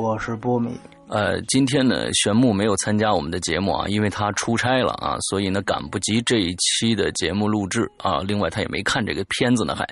[0.00, 0.70] 我是波米。
[1.08, 8.20] 呃，今天呢，玄木没有参加我们的节目啊，因为他出差了啊，所以呢，赶不及这一期的节目录制啊。
[8.20, 9.84] 另外，他也没看这个片子呢，还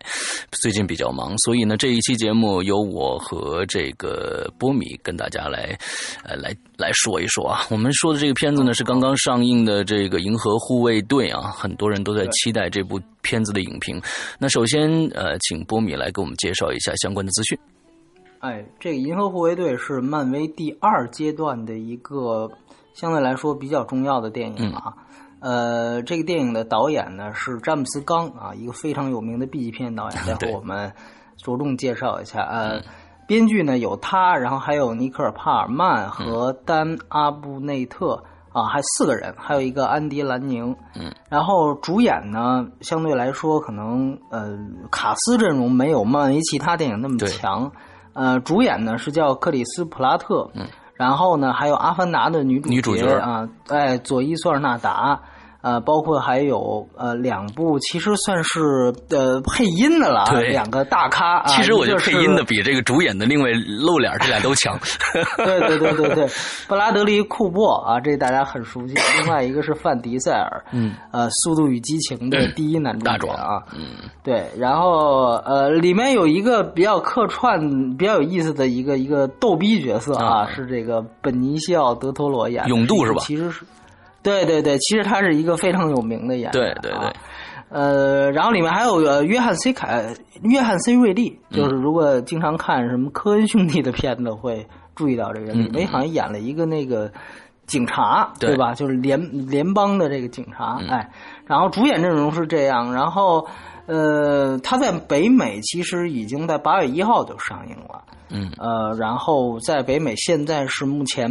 [0.53, 5.77] 最近比较忙，所以呢，这一期节目由我和这个波米跟大家来，
[6.25, 7.67] 呃，来来说一说啊。
[7.69, 14.01] 我们说的这个片子呢，是刚刚上映的这个《银河护卫队》啊，很多人都在期待这部片子的影评。
[14.39, 17.59] 那首先，呃，请波米来给我们介绍一下相关的资讯。
[18.41, 22.49] 哎，这个《银河护卫队》是漫威第二阶段的一个
[22.95, 24.95] 相对来说比较重要的电影啊。
[25.41, 30.19] 呃，这个电影的导演呢是詹姆斯·刚啊，一个非常有名的 B 级片导演。
[30.27, 30.93] 待会我们
[31.37, 32.43] 着重介绍一下。
[32.43, 32.81] 呃，
[33.27, 40.75] 编剧呢有他，然后还有尼克尔·帕尔曼和丹·阿布内特啊，还四个人，还有一个安迪·兰宁。
[40.95, 41.13] 嗯。
[41.29, 44.57] 然后主演呢，相对来说可能呃
[44.91, 47.71] 卡斯阵容没有漫威其他电影那么强。
[48.19, 55.21] 呃，主演呢是叫克里斯普拉特，嗯，然后呢还有《阿凡达》的女主角啊，哎，佐伊索尔纳达。
[55.61, 61.43] 呃，包括还有呃两部，其实算是呃配音的了啊，两个大咖。
[61.47, 64.79] 其实我觉得配音的比这个主演的另外露脸这俩都强。
[65.37, 66.29] 对对对对对，
[66.69, 68.95] 布拉德利·库珀啊，这大家很熟悉。
[69.21, 74.47] 另外一个是范迪塞尔，嗯，呃，《速度与激情》的第一男主角啊，嗯，对。
[74.57, 83.19] 然后呃，里面有一个比较客串、比较有意思的一个一个逗逼角色啊，是这个本尼西奥·德托罗演勇度是吧？
[83.23, 83.65] 其实是。
[84.29, 86.53] 对对对，其实他是一个非常有名的演员。
[86.53, 87.13] 对对对，
[87.71, 95.65] 呃，然后里面还有呃约翰 C 凯、约翰 C 瑞利，就是如果经常看什么科恩兄弟的片子，会注意到这个人。
[95.65, 97.11] 里面好像演了一个那个
[97.67, 98.75] 警察，对吧？
[98.75, 99.19] 就是联
[99.49, 100.79] 联邦的这个警察。
[100.89, 101.11] 哎，
[101.47, 103.47] 然后主演阵容是这样，然后
[103.87, 108.03] 呃，他在北美其实已经在八月一号就上映了。
[108.31, 111.31] 嗯，呃，然后在北美现在是目前。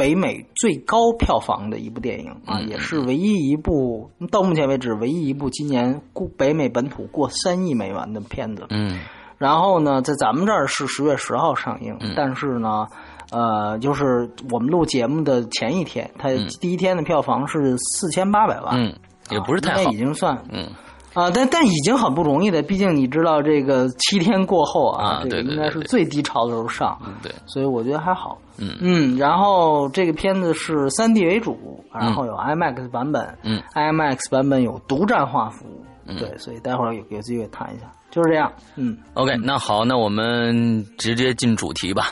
[0.00, 8.64] 北美最高票房的一部电影啊，也是唯一一部到目前为止唯一一部今年过北美本土过三亿美元的片子。
[8.70, 8.98] 嗯，
[9.36, 12.86] 然后呢，在咱们这儿是十月十号上映，但是呢，
[13.30, 16.30] 呃，就是我们录节目的前一天，它
[16.62, 18.94] 第一天的票房是四千八百万，嗯，
[19.30, 20.66] 也不是太好，已经算嗯。
[21.12, 28.38] 啊，但但已经很不容易的，毕竟你知道这个七天过后啊，这个应该是最低潮的时候上，对，所以我觉得还好。
[28.58, 35.64] 嗯嗯，然后这个片子是三 D 为主，然后有 IMAX 版本，嗯，IMAX 版本有独占画幅，
[36.06, 38.52] 嗯，对，所以待会儿有有机会谈一下，就是这样。
[38.76, 42.10] 嗯，OK，那好，那我们直接进主题吧。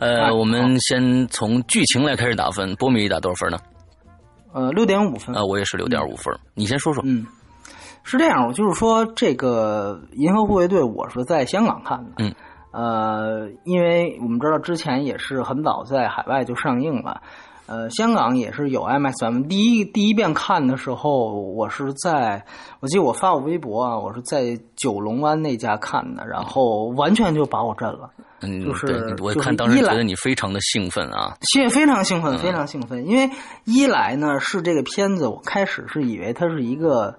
[0.00, 3.58] 呃，我们先从剧情来开始打分，波米打多少分呢？
[4.54, 5.36] 呃，六点五分。
[5.36, 6.34] 啊，我也是六点五分。
[6.54, 7.00] 你先说说。
[7.06, 7.24] 嗯。
[8.02, 12.34] 是这样，我就是说，这个《银河护卫队》我是在香港看的，嗯，
[12.72, 17.20] 呃，因为我们知道之前也是很早在海外就上映了，
[17.66, 19.42] 呃，香港也是有 M S M。
[19.42, 22.44] 第一第一遍看的时候，我是在，
[22.80, 33.30] 我记得我发过微博啊，我是在九龙湾那家看的，然后完全就把我震了，嗯，就是我看当时觉得你非常的兴奋啊，兴非常兴奋，非常兴奋，因为
[33.66, 37.14] 一来呢是这个片子，我开始是以为它是一个。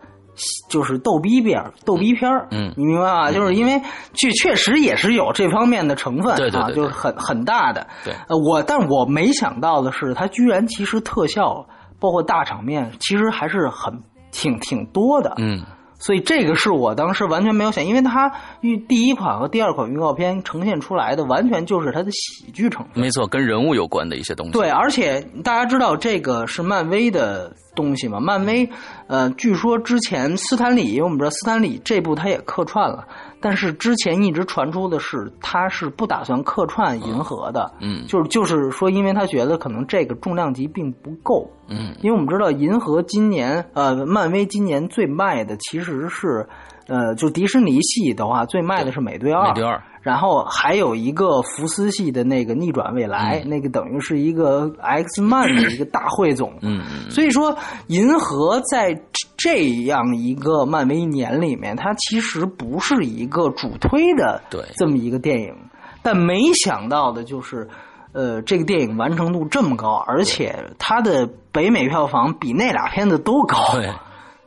[0.70, 3.32] 就是逗逼片逗逼片嗯，你明白吧？
[3.32, 3.82] 就是因为
[4.14, 7.86] 确确实也是有这方面的成分，对对对，就是很很大的。
[8.04, 11.66] 对，呃，我但我没想到的是，它居然其实特效
[12.00, 13.94] 包括大场面，其实还是很
[14.32, 15.34] 挺挺多的。
[15.38, 15.62] 嗯。
[16.02, 24.52] 所以这个是我当时完全没有想，因为它预第一款和第二款预告片呈现出来的完全就是它的喜剧成分，没错，跟人物有关的一些东西。
[24.52, 28.20] 对，而且大家知道这个是漫威的东西嘛？
[28.20, 28.68] 漫威，
[29.08, 33.08] 呃，据说之前斯坦李，因为我们知道斯坦李这部他也客串了。
[33.42, 46.48] 但是之前一直传出的是，他是不打算客串银河的，嗯，就是就是说，因为他觉得可能这个重量级并不够，嗯，因为我们知道银河今年，呃，漫威今年最卖的其实是。
[46.88, 57.58] 呃，就迪士尼系的话，最卖的是美队二，美队二，然后还有一个福斯系的那个逆转未来，那个等于是一个 X 曼的一个大汇总，嗯，所以说
[57.88, 59.00] 银河在
[59.38, 64.64] 这样一个漫威年里面，它其实不是一个主推的对。
[64.76, 65.56] 这么一个电影，
[66.02, 67.70] 但没想到的就是。
[68.14, 73.90] 呃，这个电影完成度这么高，而且它的北美票房比那俩片子都高，对，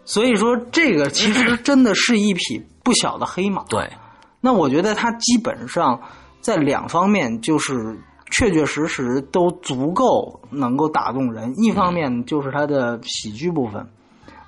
[0.04, 3.64] 所以说这个其实真的是一匹不小的黑马。
[3.70, 3.88] 对，
[4.44, 5.99] 那我觉得它基本上
[6.43, 7.96] 在两方面就是
[8.31, 11.50] 确确实实都足够能够打动人。
[11.56, 13.88] 一方面就是它的喜剧部分，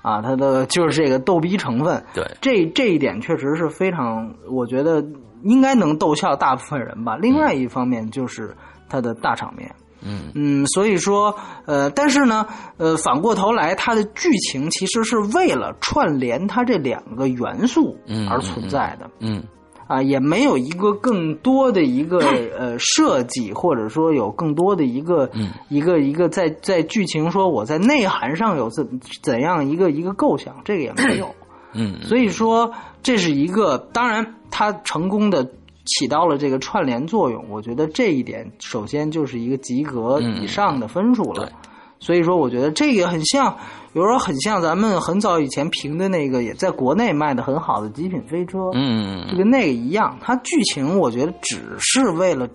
[0.03, 5.03] 啊，它的就是这个逗逼成分，对，这这一点确实是非常，我觉得
[5.41, 7.17] 应该能逗笑大部分人吧。
[7.17, 8.55] 另外一方面就是
[8.87, 9.73] 它的大场面。
[10.03, 11.33] 嗯嗯，所以说，
[11.65, 12.45] 呃，但是呢，
[12.77, 17.97] 呃，反过头来，它的剧情其实是为了串联它这两个元素
[18.29, 19.09] 而存在的。
[19.19, 19.43] 嗯
[19.87, 22.19] 啊，也没有一个更多的一个
[22.57, 31.33] 呃设计，或者说有更多的一个、嗯一个一个在在剧情说我在内涵上有怎怎样一个一个构想，这个也没有。
[31.73, 32.71] 嗯所以说
[33.03, 35.45] 这是一个，当然它成功的
[35.85, 41.45] 起到了这个串联作用，我觉得这一点首先就是一个及格以上的分数了。
[41.45, 41.53] 对
[41.99, 43.57] 所以说，我觉得这个很像，
[43.93, 48.57] 有时候很像咱们很早以前评的那个，也在国内卖的很好的《极品飞车》。
[48.75, 52.47] 嗯就跟那个一样，它剧情我觉得只是为了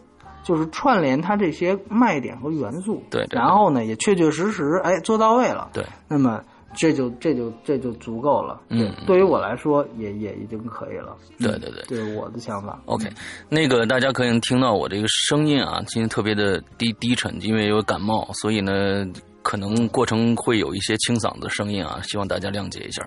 [0.44, 3.38] 就是串联它这些卖点和元素，对对对。
[3.38, 6.42] 然后呢也确确实实哎做到位了，对，那么
[6.74, 8.94] 这就这就这就足够了，对嗯。
[9.06, 11.70] 对于我来说也也已经可以了，嗯对对。
[11.70, 11.82] 对。
[11.88, 12.80] 这是我的想法。
[12.86, 13.08] OK，
[13.48, 19.04] 那个大家可以听到我这个声音啊，今天特别的低低沉，因为有感冒，所以呢，
[19.42, 23.02] 可能过程会有一些清嗓子的声音啊，希望大家谅解一下。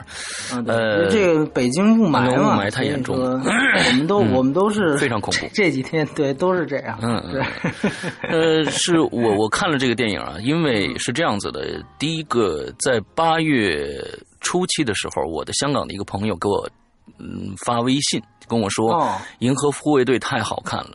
[0.55, 3.41] 啊，呃这个北京雾霾嘛，雾霾太严重了。
[3.41, 5.47] 我们都我们都是非常恐怖。
[5.53, 7.31] 这几天对都是这样，嗯嗯。
[7.31, 14.01] 对， 呃，是我我看了这个电影啊，因为是这样子的，第一个在八月
[14.41, 16.69] 初期的时候，我的香港的一个朋友给我
[17.17, 19.17] 嗯发微信跟我说，哦。
[19.39, 20.91] 银河护卫队》太好看了。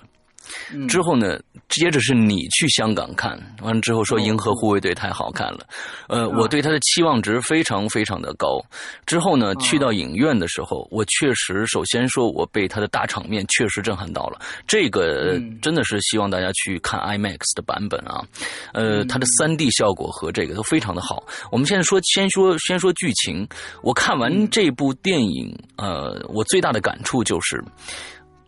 [0.73, 0.87] 嗯。
[0.89, 5.61] 之后呢，接着是你去香港看，完了之后说哦《银河护卫队》太好看了，
[6.09, 8.61] 呃，我对它的期望值非常非常的高。
[9.07, 15.59] 之后哦呢，去到影院的时候，我确实首先说我被它的大场面确实震撼到了，这个嗯。
[15.61, 18.25] 真的是希望大家去看 IMAX 的版本啊，
[18.73, 18.99] 嗯。
[18.99, 21.23] 呃，它的三 D 效果和这个都非常的好。
[21.53, 23.47] 我们现在说，先说先说剧情，
[23.83, 24.49] 我看完嗯。
[24.51, 27.63] 这部电影，呃，我最大的感触就是。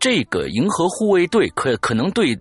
[0.03, 2.37] 这个银河护卫队可可能对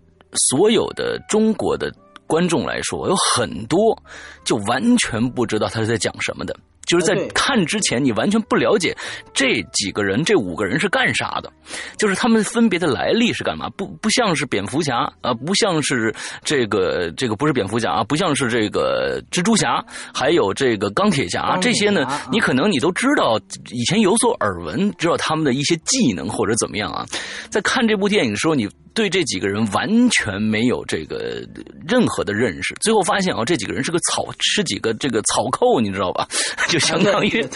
[0.50, 1.94] 所有的中国的
[2.26, 3.96] 观众来说，有很多
[4.42, 6.56] 就完全不知道他是在讲什么的。
[6.86, 8.96] 就是在看之前，你完全不了解
[9.32, 11.52] 这几个人、这五个人是干啥的，
[11.96, 13.68] 就是他们分别的来历是干嘛？
[13.76, 23.38] 不不像是蝙蝠侠啊，不像是这个这个不是蝙蝠侠啊，不像是这个蜘蛛侠，还有这个钢铁侠这些呢啊，你可能你都知道，
[23.70, 27.06] 以前有所耳闻，知道他们的一些技能或者怎么样啊。
[27.48, 31.42] 在看这部电影的时候，你对这几个人完全没有这个
[31.86, 36.28] 任何的认识，最后发现啊，这几个人是个草，是几个这个草寇，你知道吧？
[36.68, 37.48] 就相当于对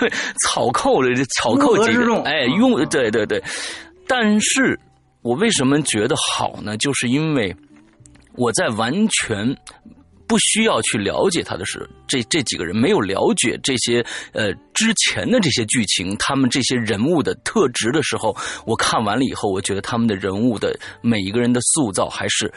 [0.08, 0.12] 对
[0.44, 3.42] 草寇的这草寇几个，乌合之众哎，嗯用对对对。
[4.06, 4.78] 但是
[5.22, 6.76] 我为什么觉得好呢？
[6.76, 7.54] 就是因为
[8.34, 9.56] 我在完全
[10.26, 18.36] 不需要去了解他的是这这几个人，没有了解这些呃之前的这些剧情，他们这些人物的特质的时候，
[18.66, 22.52] 我看完了以后，我觉得他们的人物的每一个人的塑造还是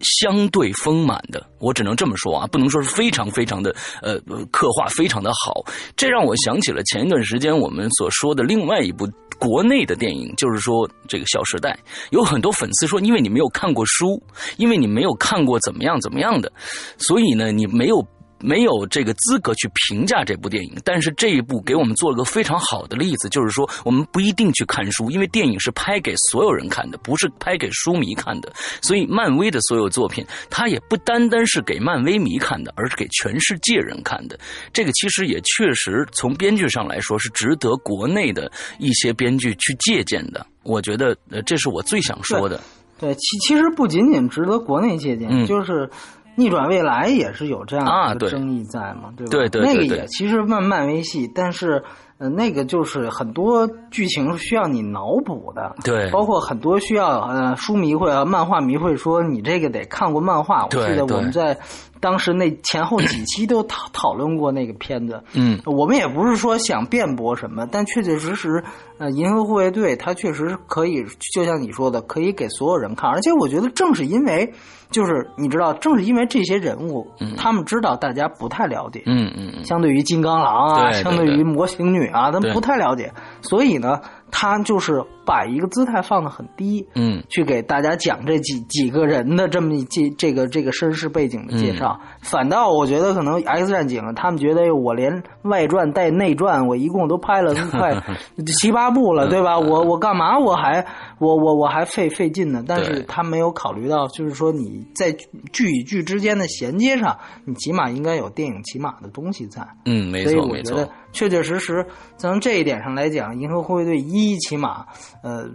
[0.00, 1.44] 相对丰满的。
[1.58, 5.64] 我只能这么说啊，不能说是非常非常的呃呃刻画非常的好。
[5.96, 9.08] 这让我想起了前一段时间我们所说的另外一部
[9.38, 11.78] 国内的电影，就是说这个《小时代》，
[12.10, 14.22] 有很多粉丝说，因为你没有看过书，
[14.56, 16.52] 因为你没有看过怎么样怎么样的，
[16.98, 18.06] 所以呢，你没有。
[18.38, 28.52] 没有这个资格去评价这部电影，但是这一部给我们做了个非常好的例子，就是说我们不一定去看书，因为电影是拍给所有人看的，不是拍给书迷看的。
[28.82, 34.38] 所以漫威的所有作品，它也不单单是给漫威迷看的，而是给全世界人看的。
[34.72, 40.46] 这个其实也确实从编剧上来说是值得国内的一些编剧去借鉴的。
[40.62, 42.60] 我觉得，呃，这是我最想说的。
[42.98, 45.88] 对，其其实不仅仅值得国内借鉴，嗯就是
[46.36, 49.30] 逆转未来也是有这样的争议在嘛，对吧？
[49.30, 51.82] 对对对对那个也其实漫漫威系，但是
[52.18, 60.64] 呃，那个就是很多剧情是需要你脑补的，对包括很多需要呃书迷会啊、漫画迷会说你这个得看过漫画。
[60.64, 61.58] 我记得我们在
[62.00, 68.62] 当时那前后几期都讨讨论过那个片子，嗯，我们也不是说想辩驳什么，但确确实实，
[68.98, 73.10] 呃，银河护卫队它确实是可以，就像你说的，可以给所有人看。
[73.10, 74.52] 而且我觉得正是因为，
[74.90, 83.12] 就是你知道，正是因为这些人物，他们知道大家不太了解，嗯嗯嗯，相对于金刚狼啊，对对相对于对魔形女啊，他们不太了解，
[83.42, 84.00] 所以呢，
[84.30, 91.98] 他就是把一个姿态放得很低，嗯，去给大家讲这几几个人的这么一这这个这个身世背景的介绍。
[92.20, 97.94] 反倒我觉得可能 X 战警他们觉得我连外传带内传，我一共都拍了快
[98.60, 99.58] 七八部了，对吧？
[99.58, 100.84] 我我干嘛我还
[101.18, 102.62] 我我我还费费劲呢？
[102.66, 105.10] 但是他没有考虑到，就是说你在
[105.52, 109.66] 剧与剧之间的衔接上，你起码应该有电影起码的东西在。
[109.84, 110.92] 嗯，没所以错没错我觉得。
[111.12, 111.86] 确确实实，
[112.18, 114.84] 从这一点上来讲，《银河护卫队一》起码
[115.22, 115.46] 呃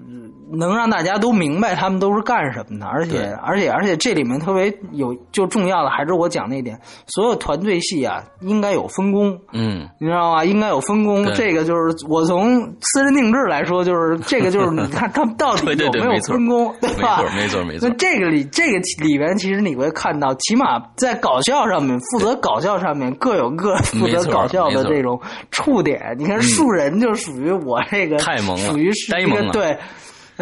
[0.51, 9.39] 能让大家都明白他们都是干什么的，而且而且而且这里面特别有就重要的还是我讲那点，所有团队戏啊应该有分工。
[9.53, 10.43] 嗯，你知道吗？
[10.43, 17.17] 应该有分工，这个就是我从私人定制来说，就是这个就是你 看他们到底有没有分工，对没吧？
[17.17, 25.19] 错没错没错那这个里这个里边，其实你会看到，起码在搞笑上面，负责搞笑上面各有各负责搞笑的这种
[25.51, 26.15] 触点。
[26.17, 29.77] 你看树人就属于我这个太萌了属于是一个对。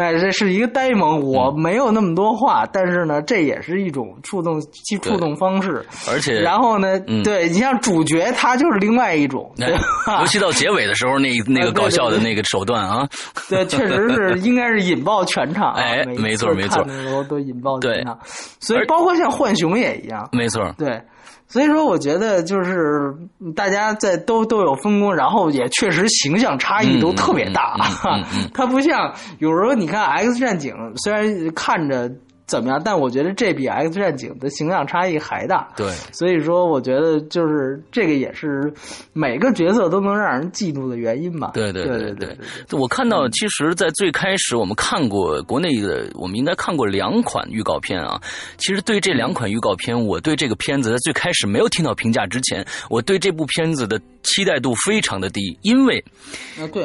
[0.00, 5.84] 哎，这是一个呆萌，我没有那么多话，但是呢，这也是一种触动，其触动方式。
[6.08, 10.26] 而且然后呢，嗯对你像主角，他就是另外一种，对尤？
[10.26, 13.08] 其到结尾的时候，那 那个搞笑的那个手段啊，
[13.48, 15.80] 对，确实是应该是引爆全场啊。
[15.80, 16.84] 哎没错没错
[17.28, 18.18] 都引爆全场，
[18.60, 20.28] 所以包括像浣熊也一样。
[20.32, 21.00] 没错，对，
[21.48, 23.14] 所以说我觉得就是
[23.56, 27.74] 大家在都都有分工，然后也确实形象差异都特别大。
[27.78, 30.72] 嗯嗯嗯嗯嗯 它不像有时候你看《X 战警》，
[31.02, 32.10] 虽然看着
[32.50, 35.68] 怎么样，但我觉得这比《X 战警》的形象差异还大。
[35.76, 38.72] 对，所以说，我觉得就是这个也是
[39.12, 41.52] 每个角色都能让人嫉妒的原因吧。
[41.54, 42.36] 对对对对
[42.68, 48.20] 对，我看到，其实，在最开始我们看过国内的，我们应该看过两款预告片啊。
[48.58, 56.04] 其实对这两款预告片，我对这个片子在最开始没有听到评价之前，我对这部片子的期待度非常的低，因为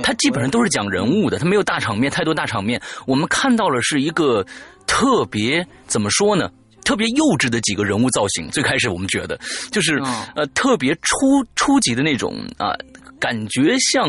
[0.03, 2.79] 它基本上都是讲人物的，它没有大场面，太多大场面。
[3.07, 4.45] 我们看到了是一个
[4.85, 6.49] 特别怎么说呢？
[6.83, 9.35] 特别幼稚的几个人物造型，最开始我们觉得
[9.71, 12.73] 就是、嗯呃特别初初级的那种啊、
[13.19, 14.07] 感觉像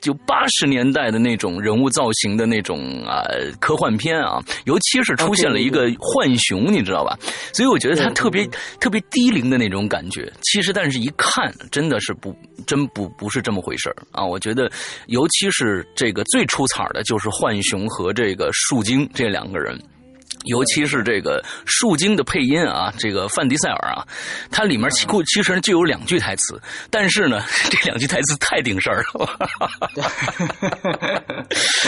[0.00, 3.22] 就八十年代的那种人物造型的那种啊、
[3.60, 7.16] 科幻片啊，尤其是出现了一个浣熊，你知道吧？
[7.52, 8.46] 所以我觉得它对对特别
[8.80, 10.28] 特别低龄的那种感觉。
[10.42, 12.34] 其实，但是一看真的是不
[12.66, 14.24] 真不不是这么回事儿啊！
[14.26, 14.68] 我觉得，
[15.06, 19.80] 尤其是这个最出彩儿的就是浣熊和这个树精这两个人。
[20.44, 24.06] 尤其是这个树精的配音啊，这个范迪塞尔啊，
[24.50, 29.28] 它里面其其实就有两句台词，但是呢， 这两句台词太顶事儿了，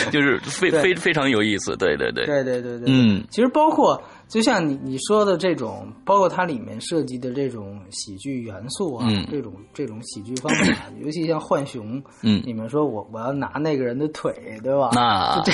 [0.11, 2.11] 就是非非非常有意思，对对。
[2.13, 14.33] 对，对对对对，嗯，其实包括就像你你说的这种，包括它里面涉及的这种喜剧元素啊，嗯这种这种喜剧方法， 尤其像浣熊，嗯你们说我我要拿那个人的腿，
[14.63, 14.91] 对吧？
[14.93, 15.53] 那这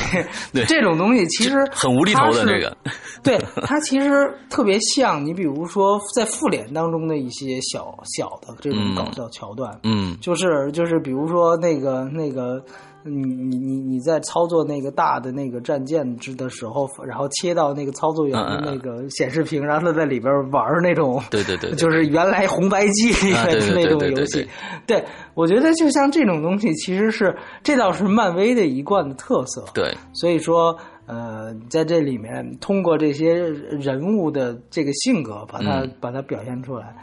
[0.53, 2.77] 对这种东西其实很无厘头的这个，
[3.23, 12.61] 对它其实特别像你，比如说在复联当中的一些小小的这种嗯搞笑桥段，嗯就是就是比如说那个那个，
[13.05, 24.47] 你你你你在操作那个大的那个战舰之的时候，然后切到那个操作员的那个显示屏，然后他在里边玩那种，对对对对 就是原来红白机里面的那种游戏。
[24.87, 29.65] 对，我觉得就像这种东西，其实是这倒是漫威的一贯的特色。
[29.75, 36.95] 对，所以说，呃，在这里面通过这些人物的这个性格，把它、嗯把它表现出来，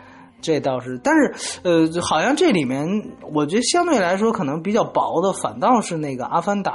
[0.42, 1.00] 这倒是。
[1.04, 2.86] 但是，呃，好像这里面，
[3.34, 6.72] 我觉得相对来说可能比较薄的，反倒是那个《阿凡达》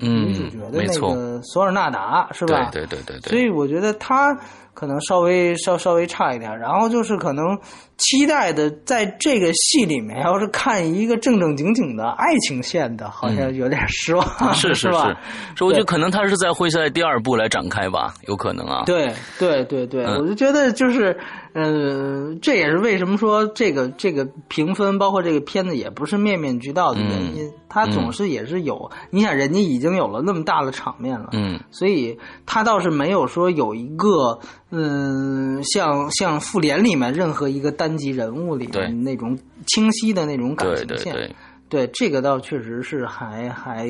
[0.00, 2.70] 嗯女主角的那个索尔纳达，是吧？
[2.72, 4.36] 对对对对对，所以我觉得他
[4.74, 7.58] 可能稍微稍稍微差一点，然后就是可能
[7.98, 15.08] 期待的在这个戏里面，要是看一个正正经经的爱情线的，好像有点失望，嗯是是是吧？
[15.08, 15.16] 是，
[15.56, 21.16] 所以我觉得可能他是在会在第二部来展开吧，有可能啊，对对对对，嗯我就觉得就是，
[21.52, 27.50] 呃，这也是为什么说这个这个评分，包括这个片子也不是面面俱到的原因。
[27.68, 34.38] 他总是也是有，你想人家已经有了那么大的场面了，嗯所以他倒是没有说有一个，
[34.70, 41.12] 嗯，像像复联里面任何一个单集人物里面那种清晰的那种感情线。
[41.12, 41.36] 对对。
[41.68, 43.88] 对这个倒确实是还还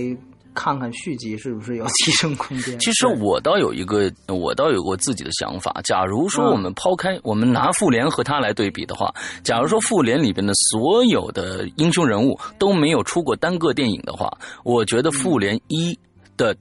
[0.55, 2.79] 看看续集是不是有提升空间。
[2.79, 5.81] 其实我倒有一个，我倒有过自己的想法。
[5.85, 14.31] 假如说嗯我们抛开，我们拿复联和他来对比的话，假如说复联里边的所有的英雄人物都没有出过单个电影的话，
[14.65, 15.99] 我觉得复联一
[16.37, 16.57] 的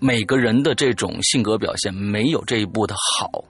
[0.00, 3.44] 每个人的这种性格表现没有这一部的好。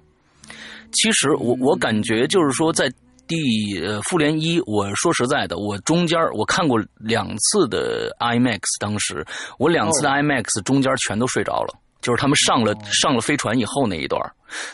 [0.93, 2.91] 其实我我感觉就是说在。
[3.31, 9.25] 第呃复联一，我说实在的，我中间我看过两次的 IMAX，当时
[9.57, 11.73] 我两次的 IMAX 中间全都睡着了。
[12.01, 14.21] 就是他们上了上了飞船以后那一段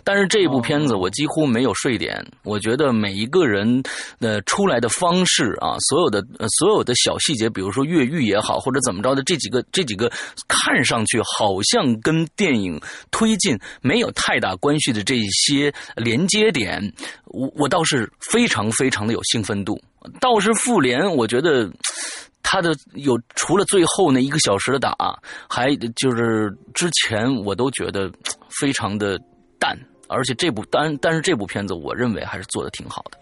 [0.04, 2.24] 但是这部片子我几乎没有睡点。
[2.44, 3.82] 我觉得每一个人
[4.18, 6.24] 的出来的方式啊，所有的
[6.58, 10.10] 所有的小细节，比如说越狱也好，或者怎么着的，这几个这几个
[10.48, 12.80] 看上去好像跟电影
[13.10, 16.80] 推进没有太大关系的这些连接点，
[17.26, 19.78] 我我倒是非常非常的有兴奋度。
[20.20, 21.70] 倒是复联，我觉得。
[22.48, 24.94] 他的有除了最后那一个小时的打，
[25.48, 28.08] 还就是之前我都觉得
[28.60, 29.20] 非常的
[29.58, 29.76] 淡，
[30.06, 33.18] 而且这部但但是这部片子我认为还是做的挺好的。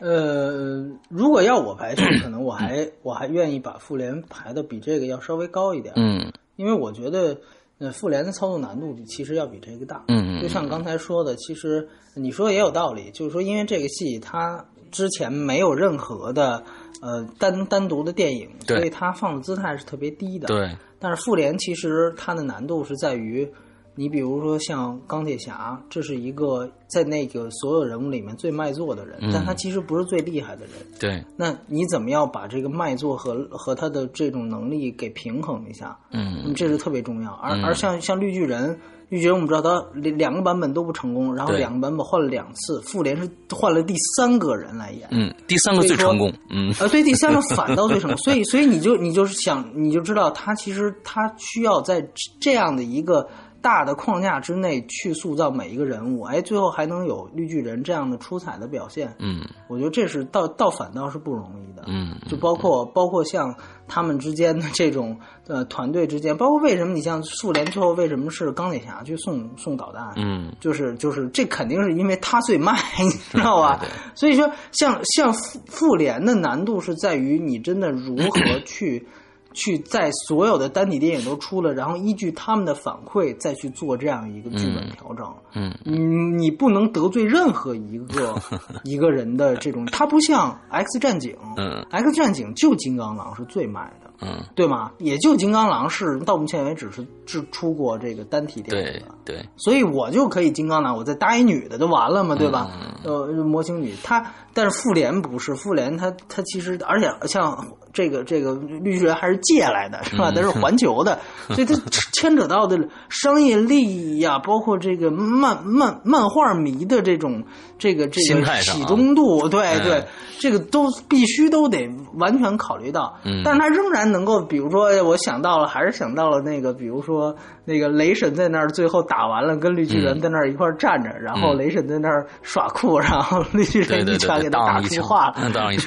[0.00, 5.94] 呃，如果要我排，可能我还我还愿意把复联排的比这个要稍微高一点。
[5.96, 7.34] 嗯，因为我觉得
[7.78, 10.04] 呃复联的操作难度其实要比这个大。
[10.08, 16.62] 嗯嗯，就像刚才说的，其实你说也有道理，就是说因为这个戏它之前没有任何的。
[17.04, 20.46] 呃，单单独的电影，所以它放的姿态是特别低的。
[20.48, 23.46] 对，但是复联其实它的难度是在于，
[23.94, 30.72] 你比如说像钢铁侠，这是一个在那个所有人物里面最卖座的人，但他其实不是最厉害的人。
[30.98, 35.98] 对，那你怎么样把这个卖座和和他的这种能力给平衡一下？
[36.10, 37.32] 嗯，这是特别重要。
[37.32, 38.80] 而而像像绿巨人。
[39.14, 52.06] 绿巨人我们知道他两个版本都不成功，然后两个版本换了两次，复联是换了第三个人来演，嗯，第三个最成功，嗯，啊，对，第三个反倒最成功，所以所以你就你就是想你就知道他其实他需要在
[52.40, 53.28] 这样的一个。
[53.64, 63.54] 大的框架之内去塑造每一个人物，哎，最后还能有绿巨人这样的出彩的表现，嗯，我觉得这是倒倒反倒是不容易的，嗯，就包括包括像
[63.88, 73.82] 他们之间的这种呃团队之间，包括为什么你像复联最后为什么是钢铁侠去送送导弹，嗯，就是就是这肯定是因为他最卖， 你 知道吧？
[74.14, 79.08] 所以说像像复复联的难度是在于你真的如何 去。
[79.54, 85.32] 去在所有的单体电影都出了，然后依据他们的反馈再去做这样一个剧本调整。
[85.54, 88.34] 嗯，你你不能得罪任何一个
[88.84, 91.34] 一个人的这种，它不像 X 战警。
[91.56, 94.10] 嗯，X 战警就金刚狼是最卖的。
[94.20, 94.92] 嗯，对吗？
[94.98, 99.14] 也就金刚狼是到目前为止是只出过这个单体电影的。
[99.24, 102.70] 对，所以我就可以金刚狼，我再搭一女的就完了嘛，对吧？
[103.04, 107.66] 呃，模型女，她但是复联不是复联，它它其实而且像。
[107.94, 110.30] 这个这个绿巨人还是借来的，是吧？
[110.34, 111.74] 那是环球的， 所以它
[112.12, 112.76] 牵扯到的
[113.08, 117.42] 商业利益呀，包括这个漫漫漫画迷的这种
[117.78, 120.04] 这个这个喜中度，对对，
[120.40, 123.16] 这个都必须都得完全考虑到。
[123.24, 127.34] 嗯，但是他仍然能够，比如说，我想到了，还是想到了那个，比如说。
[127.66, 135.36] 那个雷神在那儿最后打完了，跟绿巨人在那儿一块站着，然后雷神在那儿耍酷，然后绿巨人一拳给他打出化了。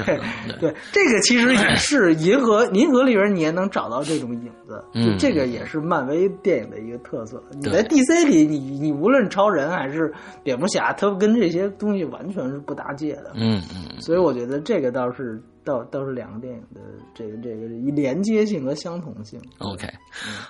[0.04, 0.20] 对
[0.60, 7.42] 对，这个其实也是银河银河里边你也能找到这种影子，就这个也是漫威电影的一个特色。
[7.52, 13.32] 你在 DC 里，你你无论超人还是蝙蝠侠，他跟这些东西完全是不搭界的。
[13.36, 15.42] 嗯嗯，所以我觉得这个倒是。
[15.68, 16.80] 倒倒是两个电影的
[17.14, 19.38] 这个这个连接性和相同性。
[19.58, 19.86] OK，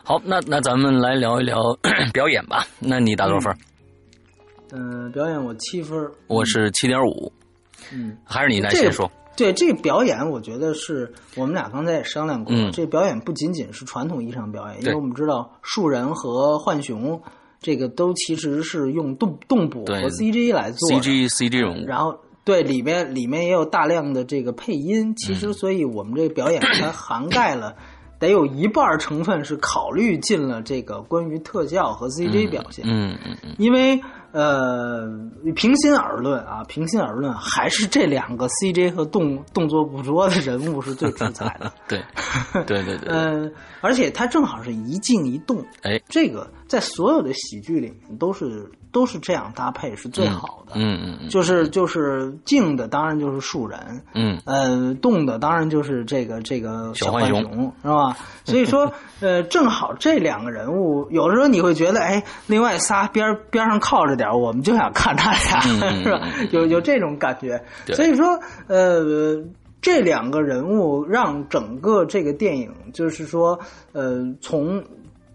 [0.03, 1.75] 好，那那咱们来聊一聊
[2.13, 2.63] 表演吧。
[2.77, 3.57] 那你打多少分？
[4.73, 7.33] 嗯，表演我七分，我是七点五。
[7.91, 9.11] 嗯，还是你来先说。
[9.37, 12.53] 对这个表演，我觉得是我们俩刚才也商量过。
[12.53, 17.21] 嗯，这表演不仅仅是传统意义上表演，因为我们知道树人和浣熊
[17.61, 22.19] 这个都其实是用动动捕和 CG 来做 CG CG 人物，然后。
[22.43, 27.75] 对，里面里面也有大量的这个配音，其实，所以我们这个表演它 涵盖了，
[28.19, 32.85] 得有一半成分是考虑进了这个关于特效和 CG 表现。
[32.87, 34.01] 嗯嗯嗯，因为。
[34.31, 35.07] 呃，
[35.55, 41.71] 平心而论啊，平心而论，还是这两个 CJ 和动动作捕捉的人物是最出彩的。
[41.87, 42.03] 对，
[42.65, 43.09] 对对对。
[43.09, 50.71] 嗯，而且它正好是一静一动，哎，这个在所有的喜剧里面都是都是这样搭配是最好的。
[50.73, 51.29] 嗯嗯嗯。
[51.29, 53.79] 就是就是静的，当然就是树人。
[54.15, 54.41] 嗯。
[54.45, 58.17] 呃，动的当然就是这个这个小浣熊，是吧？
[58.43, 64.27] 所以说， 呃，正好这两个人物，有的时候你会觉得，哎，另外仨边边上靠着点。
[64.31, 65.61] 我们就想看他俩，
[66.01, 66.27] 是吧？
[66.51, 69.37] 有有这种感觉，所以说，呃，
[69.79, 73.59] 这两个人物让整个这个电影，就是说，
[73.93, 74.83] 呃，从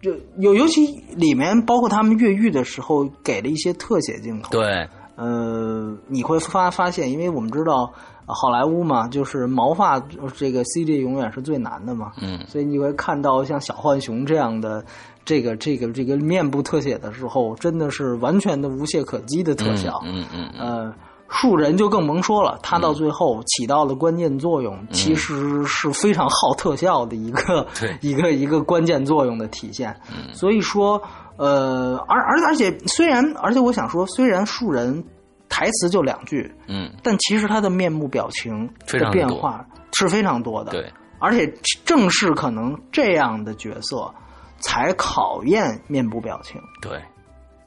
[0.03, 0.85] 就尤尤其
[1.17, 4.51] 里面包括他们越狱的时候，给了一些特写镜头。
[4.51, 4.87] 对，
[5.17, 7.91] 呃，你会发发现，因为我们知道
[8.27, 9.99] 好莱坞嘛，就是毛发
[10.37, 14.85] 这个 CG 永远是最难的嘛，嗯，所以你会看到像小浣熊这样的。
[15.25, 20.03] 这个这个这个面部特写的时候，真的是完全的无懈可击的特效。
[20.05, 20.49] 嗯嗯。
[20.59, 20.93] 呃，
[21.33, 27.67] 树人就更甭说了，他到最后起到的关键作用，其实是非常耗特效的一个
[28.03, 29.97] 一个一个关键作用的体现。
[30.35, 31.03] 所以说，
[31.39, 35.03] 呃，而而而且虽然，而且我想说，虽然树人
[35.49, 39.65] 台词就两句，嗯，但其实他的面部表情的变化
[39.95, 40.71] 是非常多的。
[40.73, 41.51] 对，而且
[41.87, 44.13] 正是可能这样的角色，
[44.61, 46.61] 才考验面部表情。
[46.83, 47.01] 对。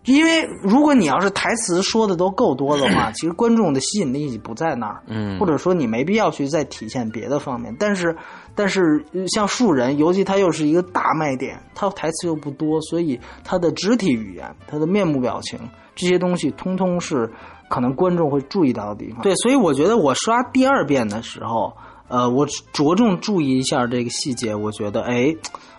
[0.05, 7.75] 因为如果你要是台词说的都够多的话， 其实观众的吸引力不在那儿，嗯，或者说你没必要去再体现别的方面。
[7.79, 8.15] 但是，
[8.53, 15.59] 但是像树人，尤其他又是一个大卖点，他台词又不多，所以他的肢体语言、他的面部表情
[15.95, 17.31] 这些东西，通通是
[17.67, 19.21] 可能观众会注意到的地方。
[19.21, 21.73] 对，所以我觉得我刷第二遍的时候，
[22.07, 25.35] 呃，我着重注意一下这个细节，我觉得，哎，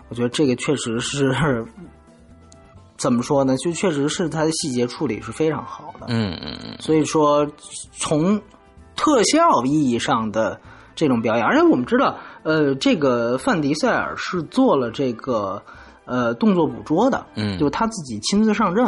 [0.08, 1.32] 我觉得这个确实是。
[2.96, 3.56] 怎么说呢？
[3.58, 6.06] 就确实是它的细节处理是非常好的。
[6.08, 6.76] 嗯嗯嗯。
[6.80, 7.46] 所以说，
[7.92, 8.40] 从
[8.94, 10.60] 特效意义上的
[10.94, 15.62] 这种表演，而且我们知道，呃，这个范迪塞尔是做了这个
[16.04, 18.86] 呃动作捕捉的，嗯，就他自己亲自上阵。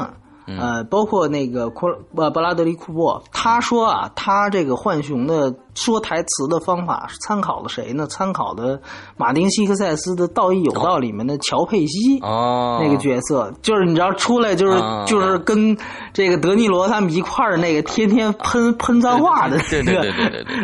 [0.59, 8.06] 呃，包括那个库呃布拉德利库珀，他说啊，他这个浣熊的说台词的方法是参考了谁呢？
[8.08, 8.80] 参考的
[9.16, 15.76] 马丁西克塞斯的《道义有道》里面的乔佩西哦，那个角色，就是你知道出来就是就是跟
[16.12, 20.02] 这个德尼罗他们一块儿那个天天喷喷脏话的那个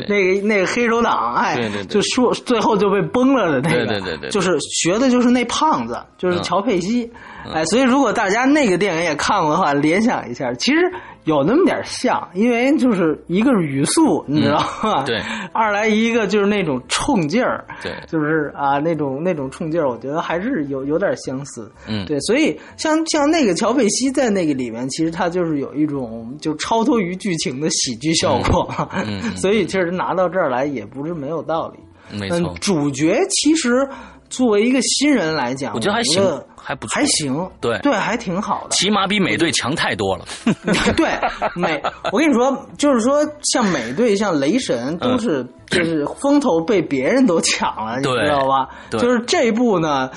[0.09, 7.11] 那个那个黑手党，哎，对对，就说最后就被崩了的那个，对对对，就是学的就是那胖子，就是乔佩西。
[7.53, 10.79] 哎，所以如果大家那个电影也看过的话，联想一下，其实
[11.25, 15.03] 有那么点像，因为就是一个是语速，你知道吗？
[15.07, 15.21] 对。
[15.53, 21.71] 二来一个就是那种冲劲儿，对，就是啊那种那种冲劲儿，我觉得还是有有点相似。
[21.87, 28.69] 嗯，对，所以像像那个乔贝西在那个里面，其实他就是有一种就超脱于剧情的喜剧效果，
[29.07, 31.79] 嗯， 所以其实拿到这儿来也不是没有道理。
[32.19, 33.89] 没错，主角其实
[34.29, 36.23] 作为一个新人来讲，我觉得还行。
[36.65, 38.71] 还不还行，对对，还挺好的。
[38.71, 40.25] 起码比美队强太多了。
[40.97, 41.11] 对
[41.55, 43.23] 美，我跟你说，就是说，
[43.53, 48.69] 像美队、像雷神，都是就是风头被别人都抢了，你知道吧？
[48.91, 50.11] 就是这部呢，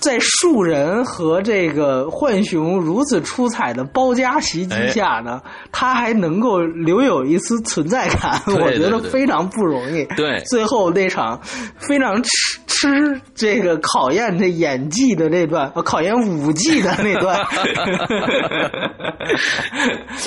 [0.00, 10.04] 在树人和这个浣熊如此出彩的包夹袭击下呢，他还能够留有一丝存在感，我觉得非常不容易。
[10.16, 11.38] 对，最后那场
[11.76, 12.30] 非常吃
[12.66, 15.70] 吃这个考验这演技的那段。
[15.84, 17.38] 考验武技的那段，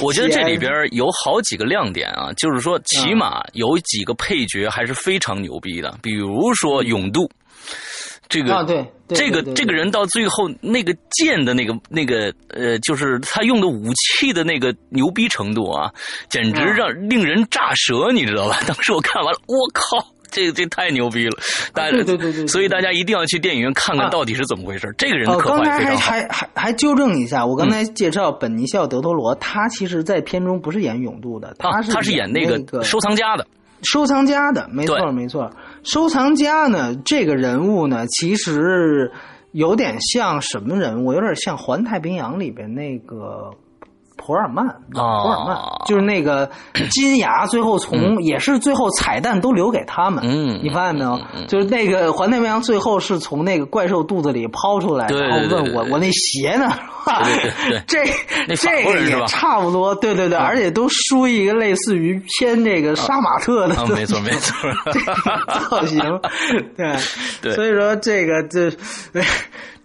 [0.03, 7.27] 我觉得这里边有好几个亮点啊，就是说，起码有几个配角还是非常牛逼的，比如说永渡，
[8.29, 15.91] 这个啊，对，这个这个人到最后那个剑的那个那个呃，就是他用的武器的那个牛逼程度啊，
[16.29, 18.57] 简直让令人炸舌，你知道吧？
[18.67, 20.05] 当时我看完了，我靠！
[20.31, 21.37] 这这太牛逼了，
[21.73, 24.93] 大家对对对对，所以大家一定要去电影院看看到底是怎么回事。
[24.97, 33.47] 这个人可刚才还还还还纠正一下，我刚才介绍本尼肖德托罗，他其实在片中不是演永度的，他是他是演那个收藏家的，
[33.83, 35.49] 收藏家的，没错没错。
[35.85, 39.11] 收藏家呢，这个人物呢，其实
[39.51, 41.13] 有点像什么人物？
[41.13, 43.53] 有点像《环太平洋》里边那个。
[44.25, 46.49] 普尔曼，普尔曼就是那个
[46.89, 50.23] 金牙，最后从也是最后彩蛋都留给他们。
[50.25, 51.19] 嗯，你发现没有？
[51.47, 56.73] 就是那个环太平洋最后是从那个怪兽肚子里抛出来，然后问我我那鞋呢？
[57.85, 58.03] 这
[58.55, 64.53] 这个也差不多，对对对，而且都梳一个类似于偏这个杀马特的，没错没 错，
[65.69, 65.99] 造型，
[66.75, 66.95] 对
[67.43, 68.71] 对，所以说这个这。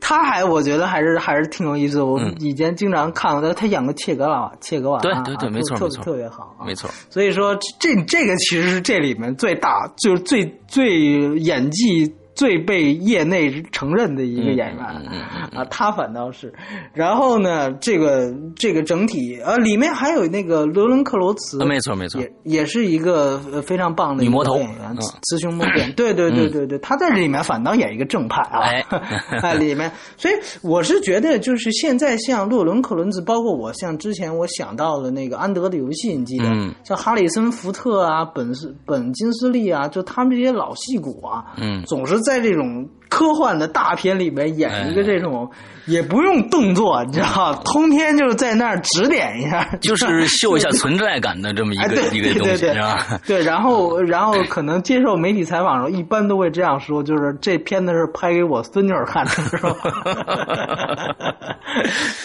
[0.00, 2.00] 他还我觉得还是还是挺有意思。
[2.02, 6.90] 我以前经常看过他，他演个切格瓦，切格瓦，对对对，没错没错，特别好，没错。
[7.10, 11.08] 所以说这这个其实是这里面最大，就是最最
[11.38, 12.12] 演技。
[12.40, 16.50] 最被业内承认的一个演员啊，他反倒是。
[16.94, 25.92] 然后呢，这个这个整体呃，里面还有那个罗伦克罗茨，没错没错，也也是一个非常棒的女魔头演员，雌雄莫辨。
[25.92, 28.60] 对对对对对，他在这里面反倒演一个正派啊，
[29.44, 29.92] 哎里面。
[30.16, 36.44] 所以我是觉得，就是现在像洛伦克伦茨，包括我像之前我想到的那个安德的游戏，你记得？
[36.84, 42.29] 像哈里森福特啊，本斯本金斯利啊，就他们这些老戏骨啊，嗯，总是在。
[42.30, 42.88] 在这种
[43.20, 45.50] 科幻的大片里面演一个这种，
[45.84, 53.20] 也不用动作，你知道，通天就是在那儿指点一下，就是秀一下存在感的这么一个 一个东西，是吧？
[53.28, 59.76] 对，然后然后可能接受媒体采访的时候，一般都会这样说，就是这片子是拍给我孙女看的，是吧？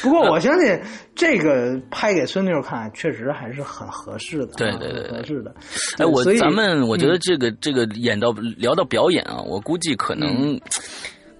[0.01, 0.79] 不过我相信
[1.13, 4.53] 这个拍给孙女看，确实还是很合适的。
[4.55, 5.53] 对对对，合适的。
[5.97, 10.57] 哎，我咱们我觉得这个这个演到聊到表演啊，我估计可能。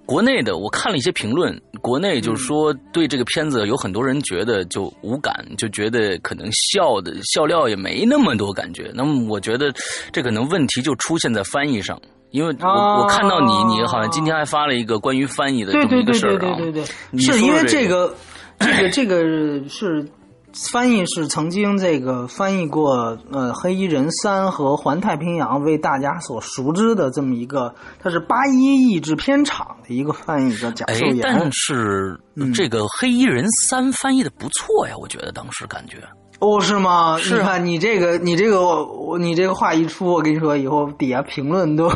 [0.06, 8.92] 国内的我看了一些评论，国内就是说对这个片子有很多人觉得就无感，就觉得可能笑的笑料也没那么多感觉。
[8.94, 9.74] 那么我觉得
[10.12, 12.68] 这可能问题就出现在翻译上，因为我
[13.02, 18.16] 我看到你你好像今天还发了一个关于翻译的这么一个事儿啊，对对对对对，是因为这个
[18.60, 20.06] 这个这个是。
[20.56, 31.20] 翻译是曾经这个翻译过呃《黑衣人三》和《环太平洋》，为大家所熟知的这么一个，他是八一译制片厂的一个翻译叫贾秀妍。
[31.22, 32.18] 但是
[32.54, 35.98] 这个《黑衣人三》翻译的不错呀，我觉得当时感觉。
[36.40, 37.18] 哦，是吗？
[37.18, 41.90] 是啊，你这个你这个我你这个话一出，我跟你说，以后底下评论都，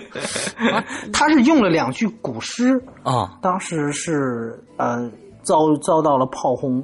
[1.12, 5.10] 他是用了两句古诗啊，当时是呃
[5.42, 6.82] 遭遭到了炮轰。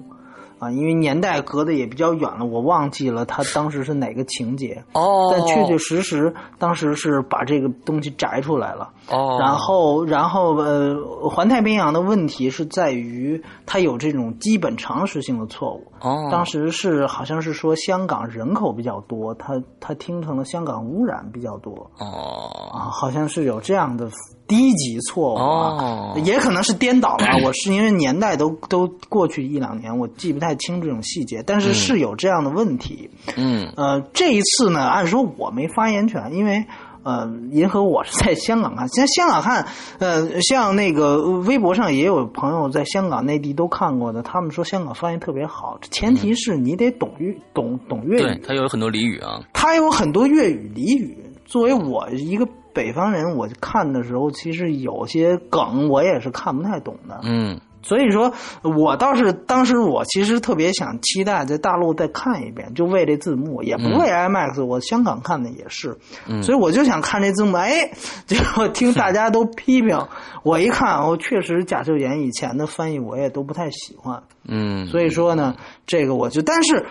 [0.58, 4.82] 啊，因为年代隔得也比较远了，我忘记了他当时是哪个情节。
[4.94, 8.90] 哦，但确确实实当时是把这个东西摘出来了。
[9.10, 10.94] 哦，然后，然后呃，
[11.28, 15.86] 环太平洋的问题是在于它有这种基本常识性的错误。
[16.00, 21.90] 哦，当时是好像是说香港人口比较多，他他听成了香港污染比较多。
[21.98, 24.08] 哦，啊，好像是有这样的。
[24.46, 27.26] 低级错误啊，也可能是颠倒了。
[27.44, 33.08] 我是因为年代都都过去一两年，我记不太清这种细节，但是是有这样的问题。
[33.36, 36.64] 嗯，呃，这一次呢，按说我没发言权，因为
[37.04, 39.66] 呃，银河我是在香港看，在香港看，
[39.98, 51.16] 呃，像那个微博上也有朋友在香港、内地都看过的，他们说香港翻译特别好，前提是你得懂粤懂懂粤语，对，它有很多俚语啊，它有很多粤语俚语。
[51.46, 52.46] 作为我一个。
[52.74, 57.20] 北方人，我看的时候，其实有些梗我也是看不太懂的。
[57.22, 57.60] 嗯。
[57.84, 65.96] 所以说，我倒是当时我其实特别想期待在大陆再看一遍，就为这字幕，也不为 IMAX，我香港看的也是，
[66.42, 67.58] 所以我就想看这字幕。
[67.58, 67.90] 哎，
[68.26, 69.98] 结果听大家都批评，
[70.42, 74.22] 我一看，我确实贾秀妍以前的翻译我也都不太喜欢。
[74.46, 75.54] 嗯，所以说呢，
[75.86, 76.84] 这个我就，但是，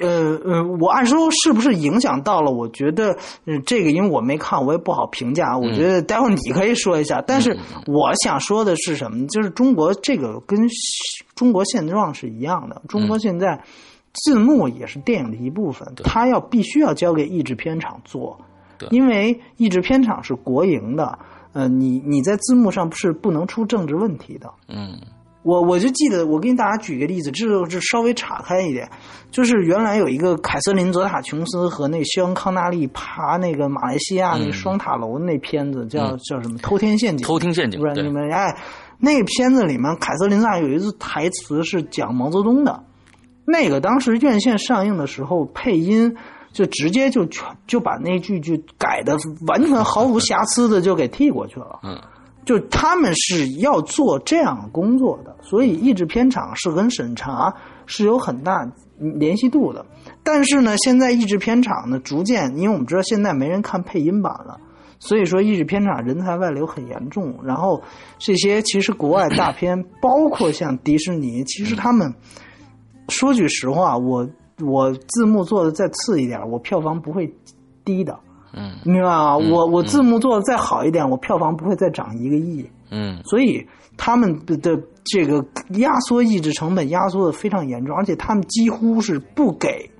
[0.00, 2.50] 呃呃，我按说是不是影响到了？
[2.52, 3.16] 我觉得，
[3.64, 5.56] 这个因为我没看，我也不好评价。
[5.56, 7.22] 我觉得待会儿你可以说一下。
[7.24, 7.56] 但是
[7.86, 9.26] 我想说的是什么？
[9.26, 10.35] 就是中国这个。
[10.40, 10.68] 跟
[11.34, 13.62] 中国现状是一样的，中国现在
[14.12, 18.38] 字幕也是电影的一部分，它要必须要交给译制片厂做，
[18.90, 21.18] 因为译制片厂是国营的，
[21.52, 24.50] 呃，你你在字幕上是不能出政治问题的。
[24.68, 24.98] 嗯，
[25.46, 28.90] 我我就记得，我给大家举个例子，这这稍微岔开一点，
[29.30, 37.24] 就是原来有一个凯瑟琳·泽塔·琼斯和那肖恩·康纳利爬那个马来西亚那双塔楼那片子，叫叫什么《偷天陷阱》？
[37.28, 38.56] 偷听陷阱，不是你们哎。
[38.98, 42.82] 那片子里面，凯瑟琳娜有一句台词是讲毛泽东的。
[43.44, 46.16] 那个当时院线上映的时候，配音
[46.50, 51.78] 就直接就全就把那句就改的完全毫无瑕疵的就给替过去了。
[51.84, 52.00] 嗯，
[52.46, 57.52] 就他们是要做这样工作的，所以译制片厂是跟审查
[57.84, 58.66] 是有很大
[58.98, 59.84] 联系度的。
[60.22, 64.58] 但是呢，现在译制片厂呢，逐渐因为我们知道现在没人看配音版了。
[64.98, 67.38] 所以说，译制片厂人才外流很严重。
[67.44, 67.82] 然后，
[68.18, 72.14] 这些其实国外大片，包括像迪士尼，其实他们
[73.10, 74.26] 说句实话，我
[74.64, 77.30] 我字幕做的再次一点，我票房不会
[77.84, 78.18] 低的。
[78.56, 79.36] 嗯，明白吗？
[79.36, 82.68] 我我字幕做的再好一点，我票房不会再涨一个亿。
[82.90, 83.66] 嗯，所以
[83.96, 85.44] 他们的的这个
[85.78, 89.90] 压缩抑制成本压缩的非常严重，而且他们几乎是不给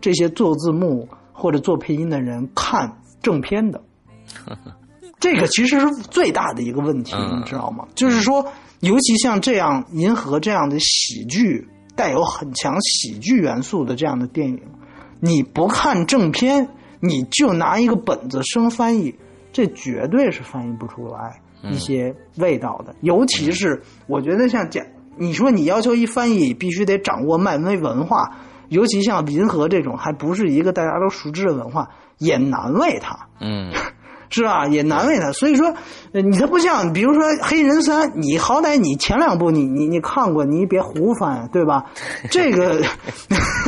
[0.00, 3.80] 这些做字幕或者做配音的人看正片的。
[5.18, 7.86] 这个其实是最大的一个问题，你知道吗？
[7.94, 8.44] 就是说，
[8.80, 14.60] 尤其像这样银河这样的喜剧，带有很强喜剧元素的这样的电影，
[15.20, 16.68] 你不看正片，
[17.04, 19.12] 你就拿一个本子生翻译，
[19.52, 22.94] 这绝对是翻译不出来一些味道的。
[23.00, 24.86] 尤其是我觉得像讲，
[25.16, 28.36] 你说你要求一翻译必须得掌握漫威文化，
[28.68, 33.18] 尤其像银河这种还不是一个大家都熟知的文化，也难为他。
[33.40, 33.72] 嗯。
[34.32, 34.66] 是吧？
[34.66, 35.72] 也难为他，所以说，
[36.12, 41.84] 你他不像，比如说《黑人三》，你好歹你前两部你你你看过，你别胡翻，对吧？
[42.30, 42.82] 这个，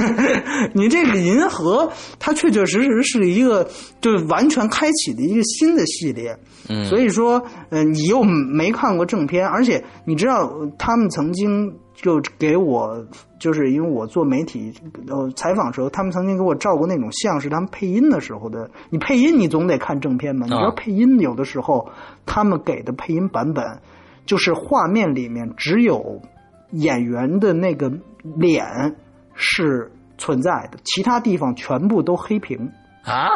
[0.75, 3.69] 你这个银河，它确确实实是一个，
[4.01, 6.35] 就是完全开启的一个新的系列。
[6.69, 11.75] 嗯，所以说，呃，你又没看过正片，而且你知道他们曾经。
[12.05, 13.03] 就给我，
[13.39, 14.75] 就是因为我做媒体
[15.09, 18.71] 呃采访时候，他们曾经给我照过那种像是他们配音的时候的。
[18.91, 20.45] 你配音你总得看正片嘛？
[20.45, 21.89] 你知道配音有的时候
[22.27, 23.81] 他们给的配音版本，
[24.27, 26.21] 就是画面里面只有
[26.73, 27.91] 演员的那个
[28.23, 28.97] 脸
[29.33, 32.71] 是存在的，其他地方全部都黑屏。
[33.03, 33.31] 啊，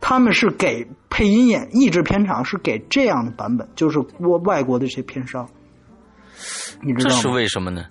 [0.00, 5.48] 他们是给配音演译制片厂是给这样的版本，就是国外国的这些片商，
[6.82, 7.28] 你知这是？
[7.28, 7.84] 为什么呢？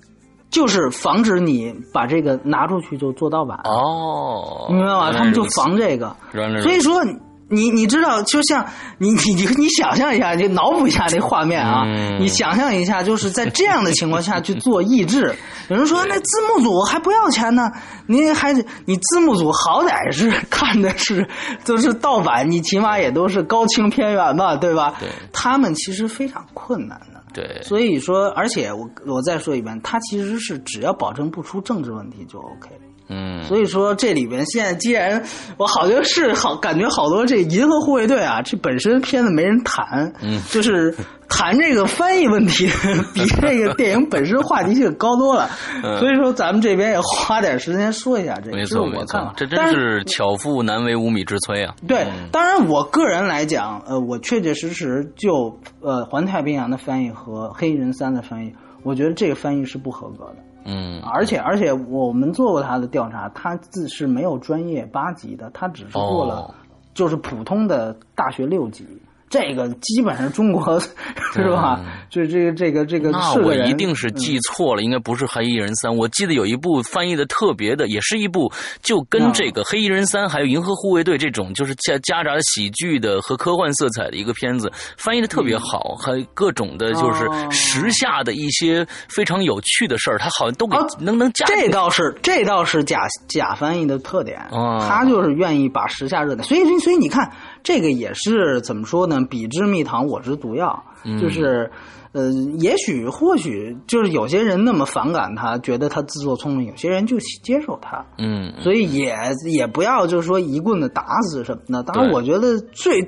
[0.50, 5.12] 就是防止你把这个拿出去就做盗版，哦，明白吗？
[5.12, 6.15] 他们就防这个。
[6.62, 7.04] 所以说，
[7.50, 8.63] 你你知道，就像
[9.00, 15.34] 你你你你想象一下，你脑补一下那画面啊，嗯你想象一下，就是在这样的情况下去做译制。
[15.69, 17.72] 有人说， 那字幕组还不要钱呢？
[18.06, 18.54] 您还
[18.86, 21.28] 你字幕组好歹是 看的是
[21.63, 24.93] 就是盗版，你起码也都是高清片源吧，对吧？
[25.00, 27.12] 对他们其实非常困难的。
[27.34, 32.69] 对，所以说，而且我我再说一遍，他其实是只要保证不出政治问题就 OK。
[33.13, 35.23] 嗯，所以说这里边现在既然
[35.58, 40.95] 我好像是好感觉好多这银河护卫队啊，这本身片子没人谈，嗯就是
[41.30, 42.67] 谈这个翻译问题
[43.13, 45.49] 比这个电影本身话题性高多了。
[45.84, 51.76] 嗯所以说咱们这边也花点时间说一下这个，没错没错这真但是巧妇难为无米之炊啊。
[51.88, 60.36] 对，嗯当然我个人来讲，呃，我确确实实就呃《环太平洋》的翻译和《黑衣人三》的翻译，我觉得这个翻译是不合格的。
[60.65, 66.54] 嗯，而且而且我们做过他的调查，他自是没有专业八级的，他只是过了哦
[66.93, 68.86] 就是普通的大学六级。
[69.34, 70.80] 这个基本上中国
[71.34, 71.82] 是吧？
[72.08, 75.91] 就这个这个这个那我一定是记错了，应该不是《黑衣人三》。
[75.96, 91.43] 我记得有一部翻译的特别的，也是一部就跟这个《黑衣人三》还有《银河护卫队》这种，就是夹夹杂喜剧的和科幻色彩的一个片子，翻译的特别好，还各种的就是哦时下的一些非常有趣的事儿，他好像都给哦能能加。
[91.48, 97.32] 这倒是这倒是假假翻译的特点，哦他就是愿意把时下热点，所以所以你看
[97.63, 99.21] 这个也是怎么说呢？
[99.30, 101.71] 彼之蜜糖，我之毒药，嗯就是。
[102.13, 109.17] 呃，也许或许就是有些人那么反感他，觉得他自作聪明；有些人就接受他，嗯，所以也
[109.52, 111.82] 也不要就是说一棍子打死什么的。
[111.82, 113.02] 当然，我觉得最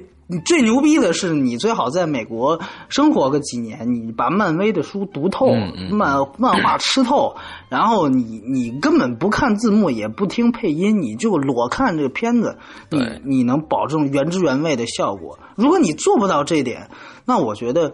[0.46, 2.60] 最牛逼的是，你最好在美国
[2.90, 5.48] 生活个几年，你把漫威的书读透，
[5.92, 7.36] 漫漫画吃透，
[7.70, 12.58] 然后你你根本不看字幕，也不听配音，你就裸看这个片子，
[12.90, 15.38] 你你能保证原汁原味的效果。
[15.56, 16.90] 如果你做不到这点，
[17.26, 17.94] 那我觉得。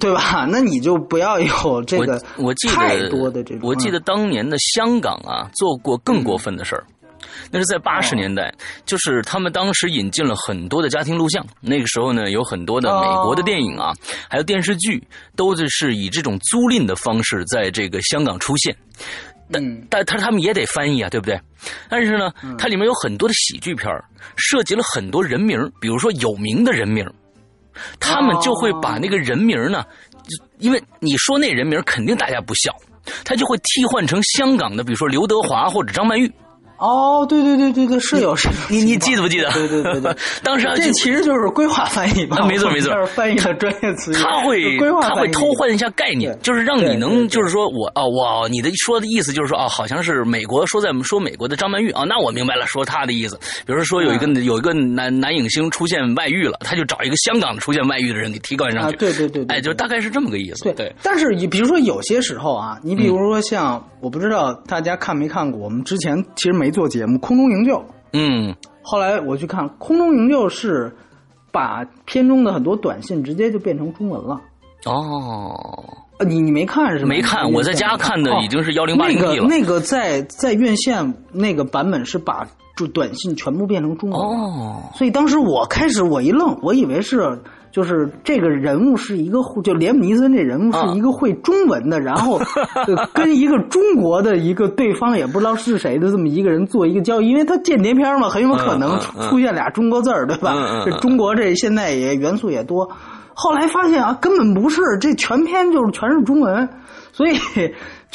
[0.00, 0.46] 对吧？
[0.50, 3.60] 那你就不要有这个我我记得太多的这种。
[3.62, 6.84] 我记得当年的香港啊，做过更过分的事儿。
[7.50, 8.52] 那是在八十哦年代，
[8.84, 11.44] 就是他们当时引进了很多的家庭录像。
[11.60, 13.92] 那个时候呢，有很多的美国的电影啊，
[14.28, 15.02] 还有电视剧，
[15.36, 18.76] 都是以这种租赁的方式在这个香港出现。
[19.50, 21.40] 但嗯但他他们也得翻译啊，对不对？
[21.88, 24.04] 但是呢，它里面有很多的喜剧片儿
[24.36, 27.08] 涉及了很多人名，比如说有名的人名，
[28.00, 29.84] 他们就会把那个人名呢，
[30.24, 32.74] 就因为你说那人名肯定大家不笑，
[33.24, 36.30] 他就会替换成香港的，比如说刘德华或者张曼玉。
[36.78, 39.50] 哦，对对对对对，是有是有你你记得不记得？
[39.52, 42.36] 对对对对， 当时啊这其实就是规划翻译吧？
[42.40, 53.38] 啊没错没错翻译的专业词语，他会规划他会偷换一下概念，就是让你能就是说我哦我，你的说的意思就是说哦，好像是美国说在说美国的张曼玉啊，那我明白了，说他的意思。
[53.66, 58.96] 比如说说有一个嗯有一个男男影星出现外遇了，他就找一个香港的出现外遇的人给提高上啊，去。
[58.96, 60.64] 对对对对，哎，就对大概是这么个意思。
[60.64, 67.74] 对对，但是你比如说有些时候啊，你比如说像、我不知道大家看没看过，我们之前其实没做节目《空中营救》，
[68.12, 70.94] 嗯，后来我去看《空中营救》是
[71.52, 74.40] 把片中的很多短信直接就变成中文了。
[74.84, 75.52] 哦，
[76.18, 77.08] 呃，你你没看是吗？
[77.08, 79.34] 没看，我在家看的已经是幺零八零了。
[79.34, 84.26] 个那个在在院线那个版本是把就短信全部变成中文了。
[84.26, 87.40] 哦，所以当时我开始我一愣，我以为是
[87.76, 100.54] 就是这个人物是一个会就连姆尼森这人物是一个会中文的，然后呃跟一个中国的一个对方也不知道是谁的这么一个人做一个交易，因为他间谍片嘛，很有可能出现俩中国字儿，对吧？
[100.86, 102.90] 这中国这现在也元素也多。
[103.34, 106.70] 后来发现啊，根本不是，这全篇就是全是中文，
[107.12, 107.36] 所以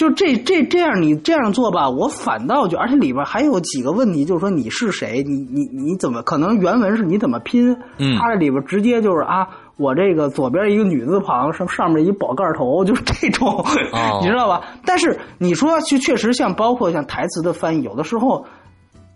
[0.01, 7.71] 就这这这样你这样做吧，我反倒就，而且里边还有几个问题，就是说你是谁，你你你怎么可能原文是你怎么拼？
[7.99, 9.47] 嗯它这里边直接就是啊，
[9.77, 13.47] 我这个左边一个女字旁，上上面一宝盖头，就是这种，
[13.93, 14.61] 哦你知道吧？
[14.87, 18.43] 但是你说就确实像包括像台词的翻译，有的时候。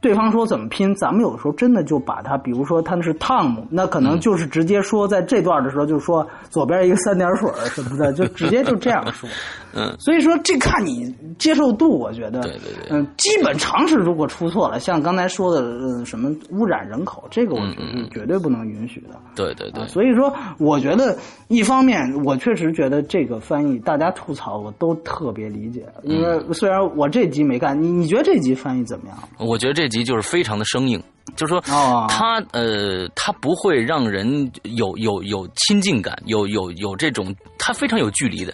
[0.01, 9.27] 对方说怎么拼，咱们有的时候真的就把它，比如说他是 Tom，那可能就是直接说在这段的时候就说左边一个三点水什么的，就直接就这样说。
[9.75, 19.09] 嗯，所以说这看你接受度，我觉得，对对对，嗯，基本常识如果出错了，像刚才说的，呃，什么污染人口，这个我觉得是绝对不能允许的。
[19.35, 21.17] 对对对，所以说，我觉得
[21.49, 29.17] 一方面，我确实觉得这个翻译大家吐槽我都特别理解，因为虽然我这集没干，你你觉得这集翻译怎么样？
[29.37, 31.01] 我觉得这集就是非常的生硬。
[31.35, 31.59] 就是说，
[32.07, 38.53] 他呃，他不会让人有有有亲近感，有有有这种，他非常有距离的，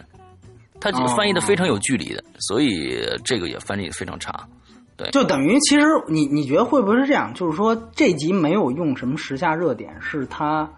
[0.89, 4.47] 他翻译的非常有距离的，所以这个也翻译非常差。
[4.95, 7.33] 对，就等于其实你你觉得会不会是这样？
[7.33, 10.69] 就是说这集没有用什么时下热点，是他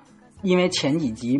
[0.41, 1.37] 因为前几集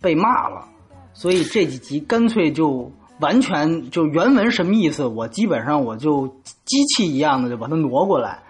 [0.00, 0.68] 被骂了，
[1.14, 6.28] 所以这几集干脆就完全就原文什么意思，我基本上我就
[6.64, 8.40] 机器一样的就把它挪过来。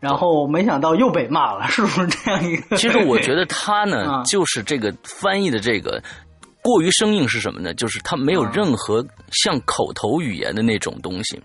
[0.00, 2.76] 然后没想到又被骂了，是不是这样一个？
[2.76, 6.02] 其实我觉得 他呢，就是这个翻译的这个
[6.64, 7.74] 过于生硬是什么呢？
[7.74, 11.38] 就是他没有任何像口头语言的那种东西。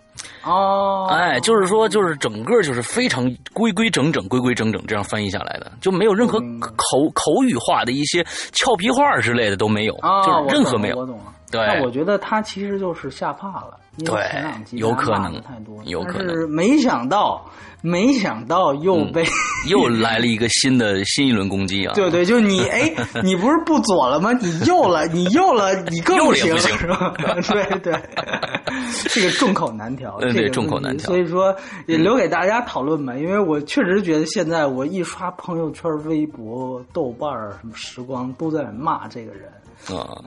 [0.44, 9.94] 哦，哎，就是说，就是整个就是非常规规整整、规规整整这样翻译下来的，就没有任何口口语化的一些俏皮话之类的都没有，
[10.26, 10.98] 就是任何没有。
[10.98, 11.26] 我懂了。
[11.52, 16.50] 对，那我觉得他其实就是吓怕了，因为前两集有可能太多，有可能。
[16.50, 17.44] 没想到。
[17.82, 19.24] 没想到又被
[19.70, 21.94] 又来了一个新的新一轮攻击啊！
[21.96, 22.94] 对对，就你哎，
[23.24, 24.34] 你不是不左了吗？
[24.34, 27.14] 你右了，你右了，你更不行是吧？
[27.18, 27.98] 对 对，
[29.08, 31.08] 这个众口难调，嗯，对，众口难调。
[31.08, 31.56] 所以说
[31.88, 37.30] 也留给大家讨论吧，因为我确实觉得现在我一刷朋友圈、微博、豆瓣
[37.60, 39.50] 什么时光都在骂这个人
[39.98, 40.24] 啊。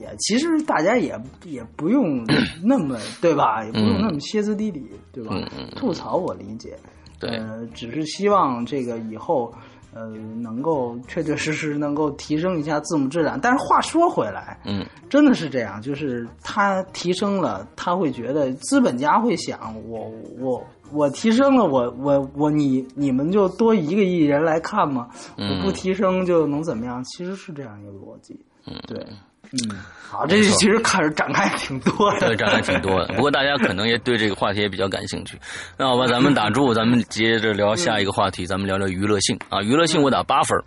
[0.00, 2.22] 也其实大家也也不用
[2.62, 3.64] 那么对吧？
[3.64, 5.34] 也不用那么歇斯底里，对吧？
[5.76, 6.76] 吐槽我理解，
[7.18, 7.40] 对，
[7.72, 9.54] 只是希望这个以后
[9.94, 10.08] 呃
[10.40, 13.38] 能够确确实实能够提升一下字母质量。
[13.40, 25.08] 但是话说回来，嗯，真的是这样，就是他提升了，他会觉得资本家会想，我我我提升了，我我我你你们就多一个亿人来看嘛？
[25.36, 27.02] 我不提升就能怎么样？
[27.04, 29.04] 其实是这样一个逻辑，嗯，对。
[29.52, 29.76] 嗯，
[30.10, 33.12] 好，这其实看着展开挺多的，对，展开挺多的。
[33.14, 35.38] 不过大家可能也对这个话题也比较感兴趣。
[35.76, 39.60] 那好吧，咱们打住，咱们接着聊下一个话题，咱们聊聊娱乐性啊。
[39.62, 40.58] 娱乐性我打八分。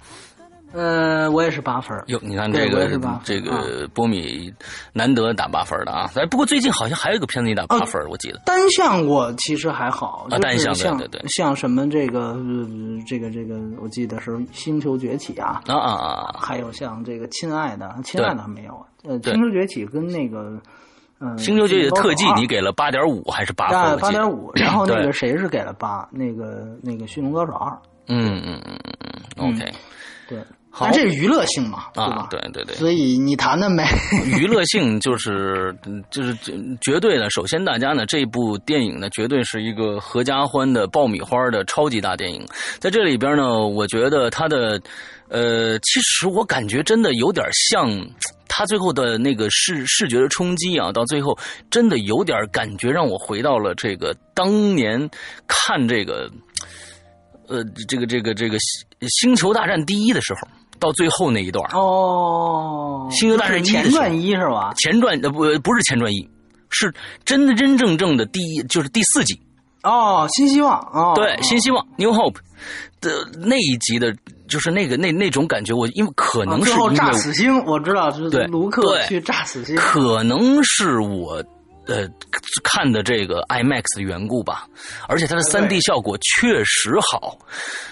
[0.73, 2.87] 呃，我也是八分哟，你看这个
[3.23, 4.53] 这个波米
[4.91, 6.11] 难得打八分的啊！
[6.15, 8.39] 哎，不过最近好像还有一个片子你打八分，我记得。
[8.45, 12.35] 单项我其实还好，啊，单项对对对，像什么这个
[13.07, 16.35] 这个这个，我记得是《星球崛起》啊啊啊啊！
[16.37, 18.85] 还有像这个《亲爱的》，亲爱的还没有。
[19.03, 20.61] 呃，《星球崛起》跟那个
[21.19, 23.99] 嗯，《星球崛起》特技你给了八点五还是八分？
[23.99, 24.51] 八点五。
[24.53, 26.07] 然后 那个谁是给了八？
[26.11, 27.71] 那个那个《驯龙高手二》。
[28.09, 28.93] 嗯嗯嗯嗯
[29.37, 29.73] 嗯，OK，
[30.29, 30.39] 对。
[30.79, 32.27] 但这是娱乐性嘛，对吧？
[32.29, 32.75] 对对对。
[32.75, 33.87] 所以你谈谈呗。
[34.39, 35.75] 娱乐性就是
[36.11, 36.35] 就是
[36.81, 37.29] 绝对的。
[37.29, 42.45] 首先，大家呢，这部电影呢，绝对是一个合家欢的爆米花的超级大电影。
[42.79, 44.79] 在这里边呢，我觉得它的
[45.29, 47.89] 呃，其实我感觉真的有点像
[48.47, 51.37] 它最后的那个视视觉的冲击啊，到最后
[51.69, 55.09] 真的有点感觉让我回到了这个当年
[55.47, 56.29] 看这个
[57.47, 58.57] 呃这个这个这个
[59.09, 60.47] 星球大战第一的时候。
[60.79, 64.73] 到最后那一段哦，星球大战前传一是吧？
[64.77, 66.29] 前传呃不不是前传一，
[66.69, 66.93] 是
[67.25, 69.39] 真真正正的第一就是第四集。
[69.83, 72.37] 哦，新希望哦，对，新希望 New Hope
[72.99, 74.13] 的那一集的，
[74.47, 81.43] 就是那个那那种感觉，我因为可能是炸死星，我知道是卢克去炸死星，可能是我。
[81.87, 82.07] 呃，
[82.63, 84.67] 看的这个 IMAX 的缘故吧，
[85.07, 87.37] 而且它的三 D 效果确实好，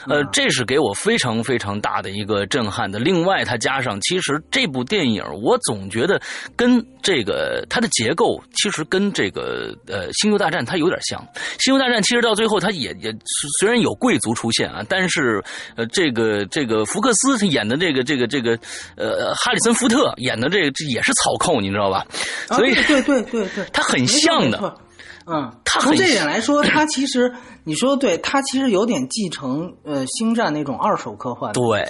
[0.07, 2.99] 呃，这是给我非常非常大的一个震撼的。
[2.99, 6.21] 另外，它加上，其实这部电影我总觉得
[6.57, 11.17] 跟这个它的结构其实跟这个呃《星球大战》它有点像，
[11.63, 13.15] 《星球大战》其实到最后它也也
[13.59, 15.41] 虽然有贵族出现啊，但是
[15.77, 18.59] 呃这个这个福克斯他演的这个这个这个
[18.97, 22.05] 呃哈里森福特演的这个这也是草寇，你知道吧？
[22.47, 23.84] 所以对对对对， 他。
[23.87, 24.77] 很像的，
[25.27, 27.33] 嗯，他从这点来说， 他其实
[27.63, 31.85] 你说对，他其实有点继承呃星战那种二手科幻，对，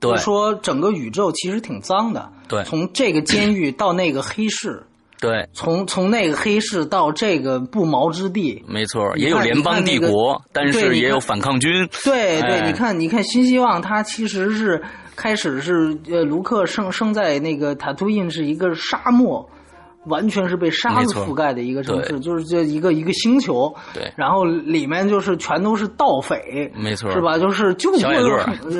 [0.00, 4.82] 对，说整个宇宙其实挺脏的，对，从这个监狱到那个黑市，
[5.20, 14.82] 对，从从那个黑市到这个不毛之地，没错，也有联邦帝国，但是也有反抗军，对对，你看你看新希望，它其实是
[15.16, 19.48] 开始是呃卢克生生在那个塔图因是一个沙漠。
[20.08, 23.74] 完全是被沙子覆盖的一个城市，就是这一个一个星球。
[23.94, 27.38] 对，然后里面就是全都是盗匪，没错，是吧？
[27.38, 28.12] 就是就弱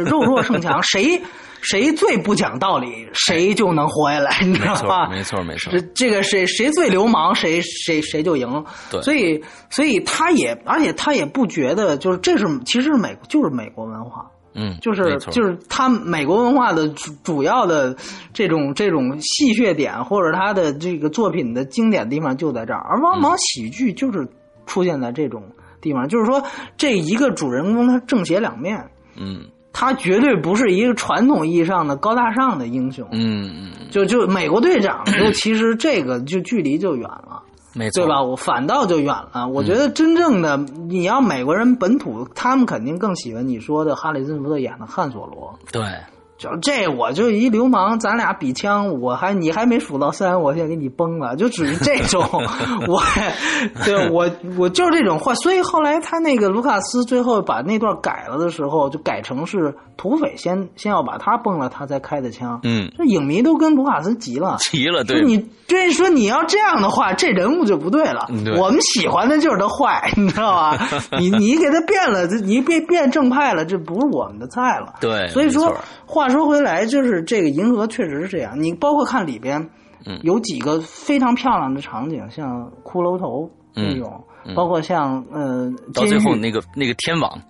[0.04, 1.20] 肉弱胜强，谁
[1.60, 5.08] 谁最不讲道理，谁就能活下来，你知道吧？
[5.08, 5.72] 没错，没错。
[5.72, 8.64] 这这个谁谁最流氓，谁谁谁就赢。
[8.90, 14.30] 对，所以所以他也，而且他也不觉得，就是这是其实是美就是美国文化。
[14.55, 17.96] 嗯，就是就是他美国文化的主主要的
[18.32, 24.26] 这种这种戏谑点，或者他的这个作品的经典地方就在这儿，而往往喜剧就是
[24.66, 25.42] 出现在这种
[25.80, 26.42] 地方，就是说
[26.76, 29.42] 这一个主人公他正邪两面，嗯，
[29.72, 37.42] 他绝对不是一个传统意义上的高大上的英雄，嗯嗯，就就美国队长，就其实这个就距离就远了。
[37.78, 38.20] 没错，对吧？
[38.20, 39.46] 我反倒就远了。
[39.48, 45.56] 我觉得真正的你要美国人本土，他们肯定更喜欢你说的哈里森福特演的汉索罗。
[45.70, 45.82] 对。
[46.39, 52.24] 就这，我就一流氓，咱俩比枪，我还你还没数到三，我先给你崩了，就只是这种，
[52.86, 53.03] 我，
[53.84, 62.61] 对，我我就是这种话，所以后来他那个卢卡斯最后把那段改了的时候，就改成是土匪先先要把他崩了，他才开的枪。
[62.62, 68.28] 嗯，这影迷都跟卢卡斯急了， 急了，对，你对说你要这样的话，这人物就不对了。
[68.57, 70.78] 我们喜欢的就是他坏， 你知道吧？
[71.18, 74.95] 你你给他变了，你变变正派了，这不是我们的菜了。
[75.01, 75.74] 对，所以说
[76.07, 76.27] 话。
[76.28, 78.62] 说回来，就是这个银河确实是这样。
[78.62, 79.70] 你包括看里边，
[80.22, 84.24] 有几个非常漂亮的场景，像骷髅头那种，
[84.54, 87.40] 包括像呃，到最后那个那个天网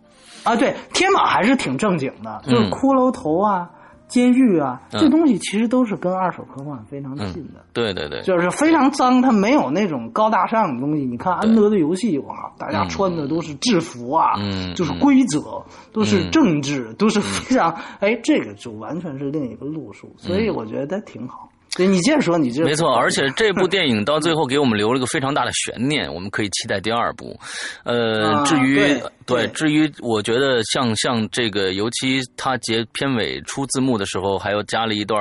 [0.44, 3.70] 啊，对，天网还是挺正经的，就是骷髅头啊。
[4.08, 7.64] 监狱啊，这东西其实都是跟二手科幻非常近的。
[7.72, 11.04] 对对对，就是非常脏，它没有那种高大上的东西。
[11.04, 14.32] 你看安德的游戏，哇，大家穿的都是制服啊，
[14.74, 20.12] 就是规则，都是政治，都是非常哎，这个就完全是另一个路数。
[20.16, 21.47] 所以我觉得挺好。
[21.76, 27.38] 对你接着说，你这没错，而且这部电影到最后给我们留了个非常大的悬念，我们可以期待第二部。
[27.84, 28.80] 呃，至于
[29.26, 35.20] 对，至于我觉得像像这个，尤其他结片尾出字幕的时候，还有加了一段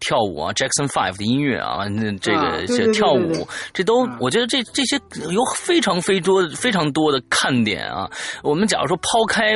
[0.00, 5.00] 跳舞啊，Jackson Five 的音乐啊，那这个些跳舞，这都我觉得这这些
[5.30, 8.10] 有非常非多非常多的看点啊。
[8.42, 9.54] 我们假如说抛开。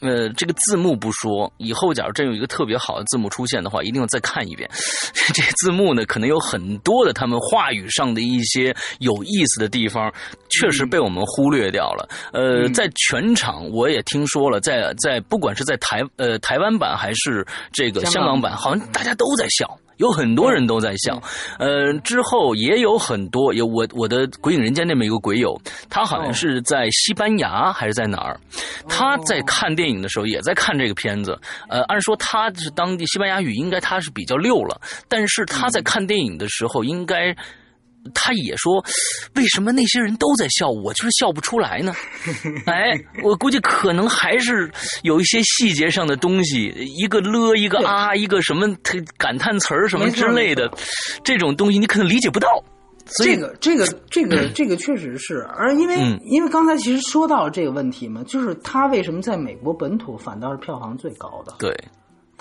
[0.00, 4.68] 呃，这个字幕不说，以后假如真有一个特别好的字幕出现的话，一定要再看一遍。
[5.34, 10.12] 这字幕呢，可能有很多的他们话语上的一些有意思的地方，
[10.50, 12.08] 确实被我们忽略掉了。
[12.32, 19.78] 呃，在全场我也听说了，在在不管是在台呃台湾版还是这个香港版，好像大家都在笑。
[20.00, 21.22] 有很多人都在笑，
[21.58, 28.40] 呃，之后也有很多有我我的鬼影人间那么一个鬼友，他好像是在西班牙还是在哪儿，
[28.88, 31.38] 他在看电影的时候也在看这个片子，
[31.68, 37.36] 呃，按说他是当地西班牙语应该他是比较溜了，但是他在看电影的时候应该。
[38.14, 38.82] 他也说
[39.36, 41.94] ：“为什么那些人都在笑，我就是笑不出来呢？”
[42.66, 42.92] 哎，
[43.22, 44.70] 我估计可能还是
[45.02, 48.66] 有一些细节上的东西，一个了，一个啊，一个什么
[49.16, 50.70] 感叹词儿什么之类的，
[51.22, 52.48] 这种东西你可能理解不到。
[53.18, 55.44] 这个，这个，这个，这个确实是。
[55.56, 61.54] 而因为，因为刚才其实说到了这个问题嘛，就是他为什么在美国本土反倒是票房最高的？
[61.58, 61.76] 对。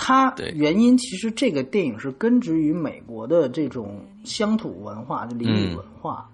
[0.02, 6.26] 它原因其实这个电影是根植于美国的这种乡土文化，就邻里文化。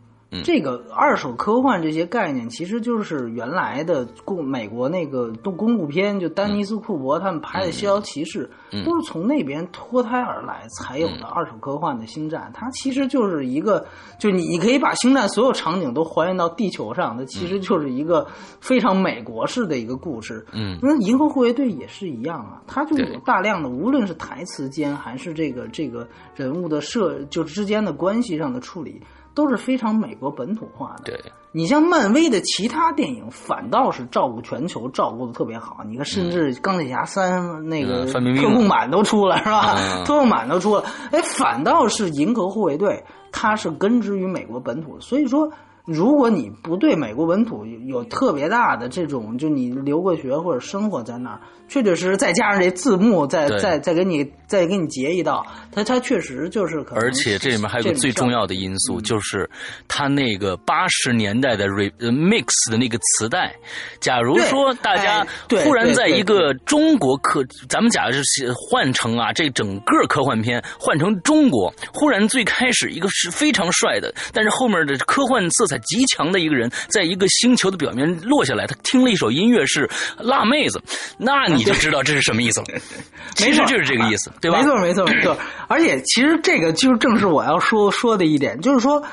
[0.44, 8.50] 这个二手科幻这些概念，其实就是原来的共美国那个动公路片，就丹尼斯库伯他们拍的《逍遥骑士》，
[8.86, 12.52] 都是从那边脱胎而来才有的二手科幻的星战。
[12.54, 13.86] 它其实就是一个，
[14.20, 18.28] 就你你可以把星战所有场景都还原到地球上，它其实就是一个
[18.60, 20.46] 非常美国式的一个故事。
[20.52, 26.06] 嗯，那《银河护卫队》也是一样啊，它就有大量的，无论是台词间还是这个这个
[26.36, 29.02] 人物的设，就之间的关系上的处理。
[29.36, 31.04] 都是非常美国本土化的。
[31.04, 31.20] 对，
[31.52, 35.84] 你像漫威的其他电影，反倒是照顾全球，照顾的特别好。
[35.88, 38.20] 你看，甚至钢铁侠三那个特
[38.54, 39.76] 供版都出了，是吧？
[40.06, 45.00] 特供版都出了，哎，反倒是银河护卫队，它是根植于美国本土。
[45.00, 45.52] 所以说，
[45.86, 51.42] 如果你不对美国本土有特别大的这种，就你留过学或者生活在那儿。
[51.68, 57.04] 确确实实，再加上这字幕，再再再给你再给你截一道，它它确实就是可能。
[57.04, 59.50] 而且这里面还有个最重要的因素，就是
[59.88, 63.56] 它那个八十年代的 re mix 的那个磁带。
[64.00, 65.26] 假如说大家
[65.64, 80.82] 忽然在一个中国科，咱们假如是换成啊，这整个科幻片换成中国，忽然最开始一个是非常帅的，但是后面的科幻色彩彩极强的一个人，在一个星球的表面落下来，他听了一首音乐是辣妹子，
[81.18, 82.66] 那你就知道这是什么意思了。
[83.36, 84.60] 其实就是这个意思，对吧？
[84.60, 85.38] 没错，没错，没错。
[85.68, 89.04] 而且其实这个就正是我要说说的一点，就是说，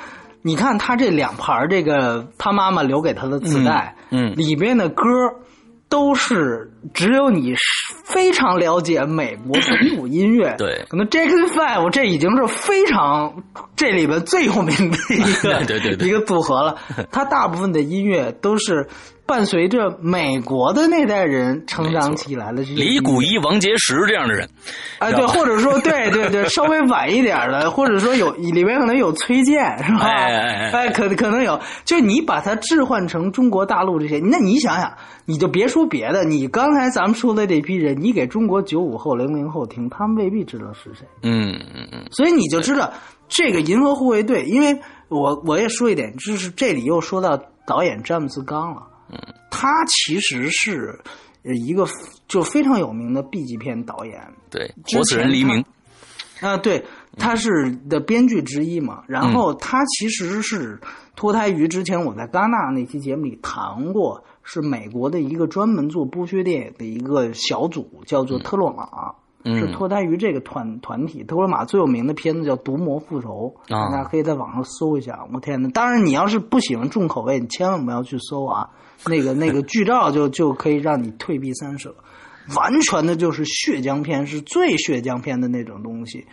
[0.42, 5.04] 你看他这两盘这个他妈妈留给他的磁带，嗯，里边的歌。
[5.92, 7.52] 都是只有你
[8.06, 13.42] 非常了解美国本土音乐，对，可能 Jackson Five 这已经是非常
[13.76, 16.78] 这里边最有名的一个 对对对一个组合了。
[17.12, 18.88] 它大部分的音乐都是。
[19.24, 24.48] 伴随着美国的那代人成长起来的李谷一、王杰石这样的人，
[24.98, 30.06] 啊，对，或者说 对对对，稍微晚一点的，或者说有里边可能有崔健，是吧？
[30.06, 34.92] 哎，可可能有，就你把它置换成中国大陆这些，那你想想，
[35.24, 41.06] 你就别说别的，你刚才咱们说的这批人，你给中国九五后、零零后听，他们未必知道是谁。
[41.22, 42.92] 嗯嗯嗯，所以你就知道
[43.28, 48.82] 这个银河护卫队，因为我我也说一点，就是这里又说到导演詹姆斯刚了。
[49.50, 50.98] 他其实是
[51.42, 51.86] 一个
[52.28, 55.64] 就非常有名的 B 级片导演，对，活死人黎明
[56.40, 56.84] 啊，对，
[57.18, 59.04] 他是的编剧之一嘛。
[59.06, 60.80] 然后他其实是
[61.14, 69.14] 脱胎于之前我在戛纳那期节目里谈过，是美国的一个专门做剥削电影的一个小组，叫做特洛玛。
[69.44, 75.26] 是脱胎于这个团团体，特洛玛最有名的片子叫《毒魔复仇》，大家可以在网上搜一下。
[75.32, 78.70] 我天呐，当然你要是不喜欢重口味，你千万不要去搜啊！
[79.06, 81.94] 那个那个剧照就就可以让你退避三舍，
[82.56, 86.26] 完全的就是血浆片，是最血浆片的那种东西。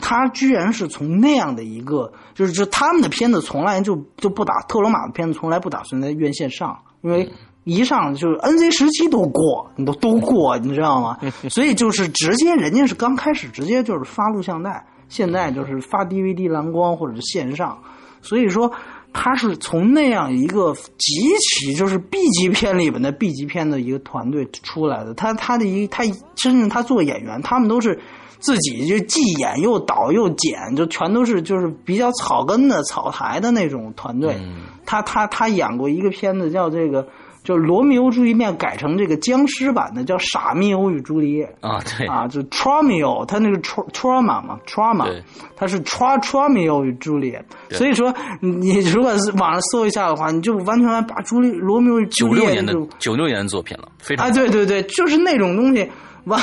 [0.00, 7.30] 他居然是从那样的一个，就是就他们的片子从来就就不打特罗马的片子从来不打算在院线上，因为。
[7.66, 11.18] 一上就是 N C 十七都过，你都都过，你知道吗？
[11.50, 17.76] 所以就是直接人家是刚开始直接就是发录像带，现在就是发 D V D 蓝光或者是线上，
[18.22, 18.70] 所以说
[19.12, 25.12] 他是从那样一个极其就是 B 级片里面的 B 级片的一个团队出来的。
[25.14, 26.04] 他他的一他
[26.36, 27.98] 真正他做演员，他们都是
[28.38, 34.38] 自己就既演又导又剪，就全都是就是比较草根的草台的那种团队。
[34.84, 37.04] 他他他演过一个片子叫这个。
[37.46, 42.04] 就罗密欧朱丽叶改成这个僵尸版的，叫傻密欧与朱丽叶啊，对。
[42.08, 45.22] 啊，就 Traumio，他那个 trauma 嘛，trauma，
[45.54, 55.88] 他是 tra Traumio 与朱丽叶，所以说你如果是网上搜一下的话，你就完全把朱丽罗密欧与朱丽叶的九六年的作品了，非常啊，对对对，就是那种东西，
[56.24, 56.40] 完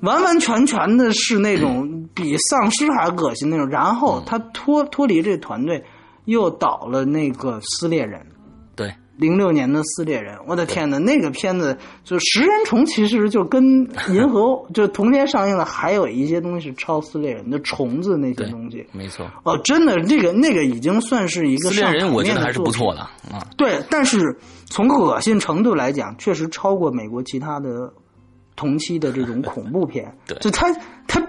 [0.00, 5.84] 完完全全的是那种比丧尸还恶心那种，然后他脱脱离这个团队，
[6.24, 8.24] 又导了那个撕裂人。
[9.18, 13.62] 零六年的撕裂人，我的天呐，那个片子就食人虫，其实就跟
[14.10, 19.28] 银河 就同天上映的，还有一些东西是超撕裂人的虫子那些东西，没错。
[19.42, 23.44] 哦，真的，这个那个已经算是一个撕裂人，我觉得还是不错的啊。
[23.56, 27.92] 对，但是从恶心程度来讲，确实超过美国其他的
[28.54, 30.16] 同期的这种恐怖片。
[30.26, 30.72] 对，就他
[31.06, 31.20] 他。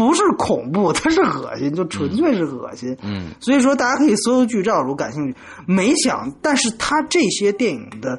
[0.00, 2.96] 不是恐怖， 它是恶心，就纯粹是恶心。
[3.02, 5.36] 嗯，所以说大家可以搜搜剧照，如果感兴趣。
[5.66, 8.18] 没想，但是他这些电影的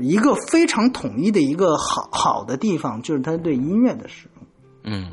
[0.00, 4.46] 一个非常统一的一个好好的地方，就是他对音乐的使用。
[4.84, 5.12] 嗯，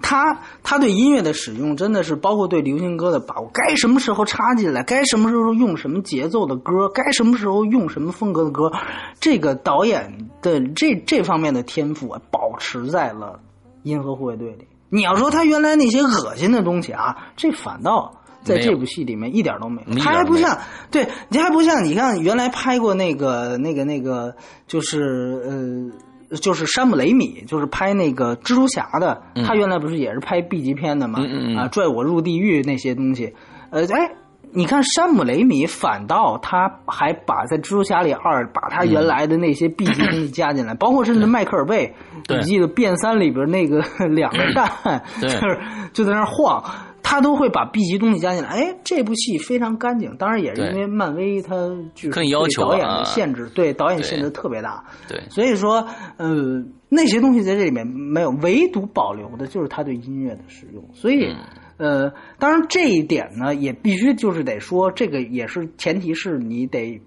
[0.00, 8.72] 他他对音乐的使用真的是包括对流行歌的把握，该什么时候插进来，该什么时候用什么节奏的歌，该什么时候用什么风格的歌，
[9.20, 13.38] 这个导演的这这方面的天赋啊，保持在了
[13.82, 14.66] 《银河护卫队》里。
[14.90, 19.94] 你要说他原来那些恶心的东西啊，这反倒在这部戏里面一点都没有。
[19.98, 20.58] 他还不像，
[20.90, 24.34] 对你还不像，你看原来拍过那个那个那个，
[24.66, 25.92] 就是
[26.30, 31.20] 呃，就是山姆雷米，就是拍那个蜘蛛侠的，他原来不是也是拍 B 级片的吗？
[31.56, 33.34] 啊，拽我入地狱那些东西，
[33.70, 34.10] 呃，哎。
[34.52, 41.94] 你看山姆雷米，反倒他还把在《蜘蛛侠》里二把他原来的那些 B 级东西加进来，包括甚至迈克尔贝，
[42.28, 45.58] 你记得《变三》里边那个两个蛋， 就是
[45.92, 46.64] 就在那晃，
[47.02, 48.48] 他都会把 B 级东西加进来。
[48.48, 51.54] 哎，这部戏非常干净，当然也是因为漫威他
[51.94, 52.28] 就是对
[52.58, 54.82] 导演的限制，对导演限制特别大。
[55.08, 55.86] 对，所以说，
[56.16, 61.32] 呃，那些东西在这里面没有，唯独保留的就是他对音乐的使用，所以。
[61.80, 67.00] 呃，当然这一点呢，也必须就是得说，这个也是前提是你得，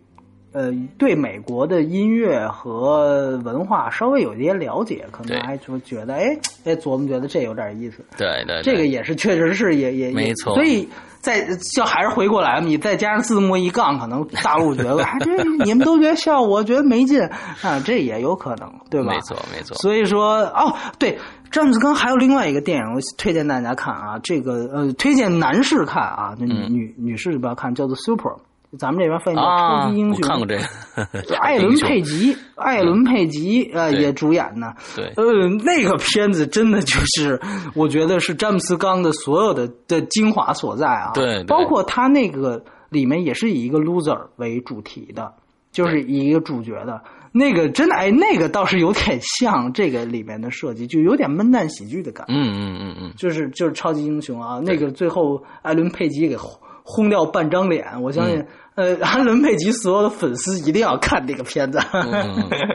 [0.52, 8.04] 呃，对美国的音乐和文化稍微有一些了解，可能还就觉得，哎哎，琢磨觉得这有点意思。
[8.18, 10.56] 对对，这个也是确实是也也没错。
[10.56, 10.90] 所以
[11.24, 11.42] 再
[11.74, 17.20] 就还是回过来，你再加上字幕一杠，可能大陆觉得，哎，这你们都觉得笑，我觉得没劲
[17.64, 19.14] 啊，这也有可能，对吧？
[19.14, 19.76] 没错没错。
[19.78, 21.18] 所以说，哦，对。
[21.50, 28.30] 詹姆斯刚还有另外一个电影，我推荐大家看啊，这个呃，推荐男士看啊，女女女士不要看，叫做《Super》，
[28.78, 30.22] 咱们这边翻译叫超级英雄。
[30.22, 34.74] 看过这个， 艾伦佩吉，艾伦佩吉呃也主演呢。
[34.96, 35.24] 对，呃，
[35.64, 37.40] 那个片子真的就是
[37.76, 41.12] 我觉得是詹姆斯刚的所有的的精华所在啊。
[41.14, 45.34] 对，包括他那个里面也是以一个 loser 为主题的，
[45.72, 47.02] 就是以一个主角的。
[47.36, 52.34] 那个真的哎，那个倒是有点像这个里面的设计，就有点闷蛋喜剧的感觉。
[52.36, 56.38] 嗯嗯嗯嗯，就是就是超级英雄啊，那个最后艾伦佩吉给
[56.84, 58.46] 轰掉半张脸，我相信
[58.76, 61.80] 呃，安伦佩吉所有的粉丝一定要看这个片子。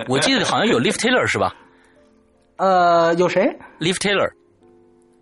[0.09, 1.55] 我记得好像有 Liv Taylor 是吧？
[2.57, 4.30] 呃，有谁？Liv Taylor。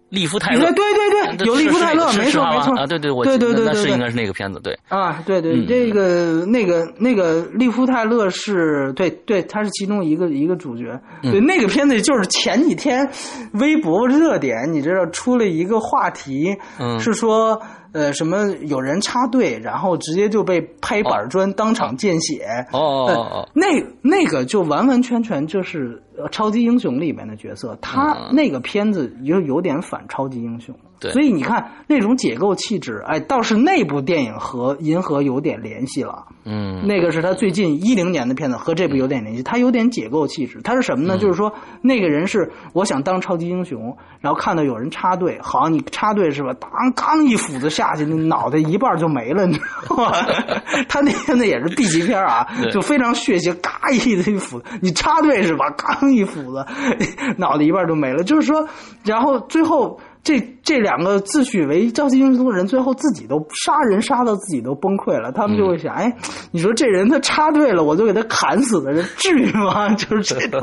[0.08, 13.10] 利夫泰勒，对对对，有利夫泰勒，没错没错啊，对对，我对对对对，是应该是那个片子，对啊，对对，这个那个那个利夫泰勒是对对，他是其中一个一个主角，对那个片子就是前几天
[13.54, 16.56] 微博热点，你知道出了一个话题，
[17.00, 17.60] 是说。
[17.92, 22.46] 呃，什么有人插队，然后直接就被拍板砖，当场见血。
[22.72, 23.66] 哦哦哦，那
[24.02, 30.74] 那个就完完全全就是超级英雄里面的角色，他那个片子就有点反超级英雄。
[30.98, 36.24] 对，所以你看那种解构气质，哎，倒是那部电影和银河有点联系了。
[36.44, 39.42] 嗯，那个是他最近一零年的片子，和这部有点联系。
[39.42, 41.18] 他有点解构气质，他是什么呢？
[41.18, 46.52] 就是说那个人是我想当超级英雄，然后看到有人插队，好，你插队是吧？
[46.54, 50.12] 当刚一斧子下去，那脑袋一半就没了，你知道吗？
[50.88, 55.68] 他那片子也是 B 级片啊，就非常血腥，嘎一斧，你插队是吧？
[55.76, 56.64] 刚一斧子，
[57.36, 58.22] 脑袋一半就没了。
[58.22, 58.66] 就是说，
[59.04, 60.00] 然后最后。
[60.26, 65.30] 这这两个自诩为超级英雄的人，最后自己都杀人杀到自己都崩溃了。
[65.30, 66.12] 他们就会想：哎，
[66.50, 69.88] 你说这人他插队了，我就给他砍死了，这至于吗？
[69.94, 70.60] 就是这种，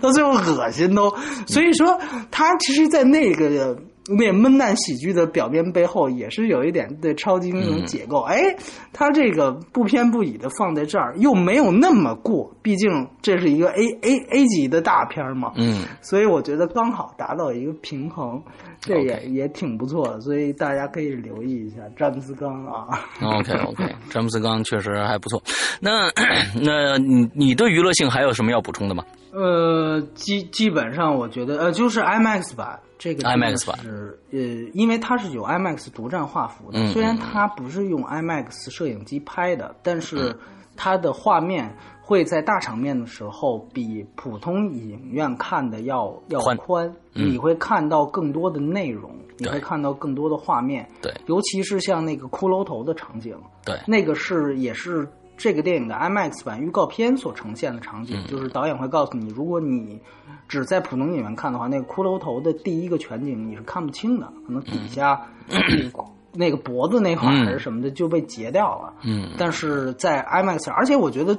[0.00, 1.14] 到最后恶心都。
[1.46, 2.00] 所以说，
[2.30, 3.76] 他其实，在那个。
[4.08, 8.22] 那闷蛋喜剧的表面背后，也是有一点对超级英雄解构。
[8.22, 8.56] 哎，
[8.92, 15.52] 他这个不偏不倚的放在这儿，又没有那么过，毕竟这是一个 A A A 级的大片嘛。
[15.56, 18.42] 嗯，所以我觉得刚好达到一个平衡，
[18.80, 20.20] 这也也挺不错的。
[20.20, 22.88] 所以大家可以留意一下詹姆斯刚啊。
[23.22, 25.40] OK OK，詹姆斯刚确实还不错。
[25.80, 26.10] 那
[26.60, 29.04] 那你你对娱乐性还有什么要补充的吗？
[29.32, 32.80] 呃，基基本上我觉得呃，就是 IMAX 版。
[33.00, 33.78] 这个 IMAX 版。
[33.82, 34.38] 是呃，
[34.74, 40.36] 因为它是有 IMAX 独占画幅的，虽然它不是用 IMAX 摄影机拍的，但是
[40.76, 53.34] 它的画面会在大场面的时候比普通影院看的要要宽，你会看到更多的内容，你会看到更多的画面，对，尤其是像那个骷髅头的场景，
[53.64, 55.08] 对，那个是也是。
[55.40, 59.98] 这个电影的 IMAX 版预告片所呈现的场景，就是导演会告诉你，如果你
[60.46, 65.18] 只在普通影院看的话，那个骷髅头的第一个全景你是看不清的，可能底下
[66.34, 68.92] 那个脖子那块还是什么的就被截掉了。
[69.02, 71.36] 嗯，但是在 IMAX，而且我觉得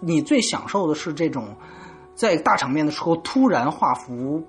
[0.00, 1.56] 你最享受的是这种
[2.14, 4.46] 在大场面的时候突然画幅。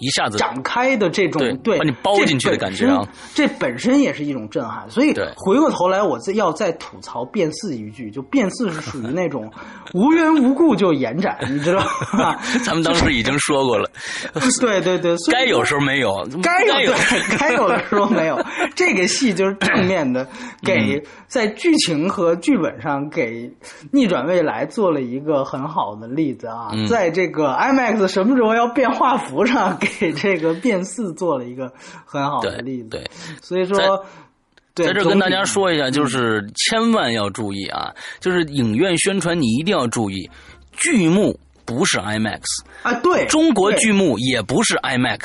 [0.00, 4.90] 一下子展开的这种对把你包进去的感觉啊，这本身也是一种震撼。
[4.90, 9.52] 所以回过头来，我再要再吐槽变四一句，就变四是属于那种
[9.94, 11.80] 无缘无故就延展，你知道
[12.14, 12.36] 吗？
[12.64, 13.88] 咱们当时已经说过了，
[14.60, 16.92] 对 对对，该有时候没有，该有
[17.38, 18.42] 该有的时候没有。
[18.74, 20.26] 这个戏就是正面的，
[20.62, 23.52] 给在剧情和剧本上给
[23.92, 26.70] 逆转未来做了一个很好的例子啊。
[26.88, 29.89] 在这个 IMAX 什么时候要变画幅上给。
[29.98, 31.72] 给这个变四做了一个
[32.04, 33.10] 很好的例子，对，
[33.42, 34.04] 所以说，
[34.74, 40.30] 在这跟大家说一下，就是千万要注意啊，就是影院宣传你一定要注意，
[40.72, 42.40] 剧目不是 IMAX
[42.82, 45.20] 啊，对，中国剧目也不是 IMAX，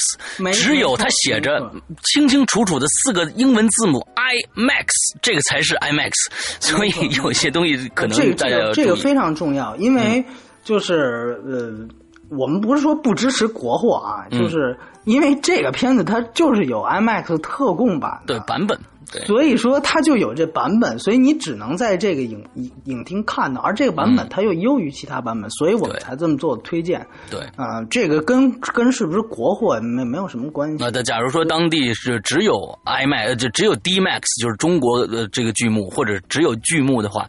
[0.53, 1.71] 只有它写着
[2.03, 4.87] 清清楚楚的四个英文字母 IMAX，
[5.21, 6.11] 这个才是 IMAX，
[6.59, 6.91] 所以
[7.23, 10.23] 有些东西可能大家要注意，这个非常重要，因为
[10.63, 11.87] 就是呃。
[12.29, 18.79] 我们不是说不支持国货啊，就是因为这个片子它就是有 IMAX 特供版的版本。
[19.25, 27.05] 所以说它就有这版本，所以你只能在这个影影影厅看到，而这个版本它又优于其他版本，所以我们才这么做推荐。
[27.29, 30.77] 对，啊，这个跟跟是不是国货没没有什么关系。
[30.79, 32.53] 那假如说当地是只有
[32.85, 37.27] IMAX，就只有 DMAX，就是中国的这个剧目，或者只有剧目的话，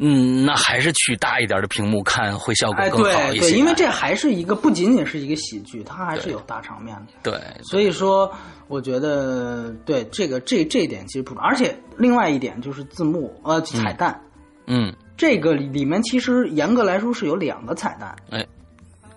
[0.00, 3.50] 嗯，那还是去大一点的屏幕看会效果更好一些。
[3.50, 7.12] 对，因为这还是一个不仅仅是一个喜剧，它还是有大场面的。
[7.22, 8.30] 对，所以说。
[8.66, 11.06] 我觉得对这个这这一点
[11.40, 14.20] 而且另外一点就是字幕呃彩蛋，
[14.66, 18.46] 嗯，这个里面其实严格来说是有两个彩蛋，哎，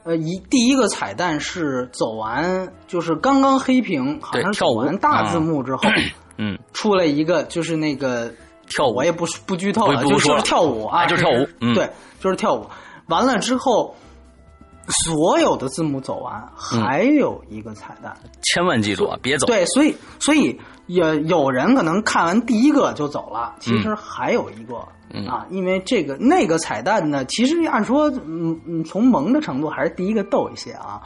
[0.03, 5.83] 呃一第一个彩蛋是走完就是刚刚黑屏，好像是走完大字幕之后，
[6.37, 8.31] 嗯， 出了一个就是那个
[8.67, 11.89] 跳舞我也不不剧透了，就是跳舞啊，就是跳舞，对，
[12.19, 12.67] 就是跳舞。
[13.07, 13.95] 完了之后，
[14.87, 19.47] 所有的字幕走完，还有一个彩蛋，千万记住啊，别走。
[19.47, 24.75] 对，所以所以有有人可能看完第一个就走了，其实还有一个。
[25.25, 31.01] 啊，因为这个那个彩蛋呢，其实按说，嗯嗯，从萌的程度还是第一个逗一些 啊。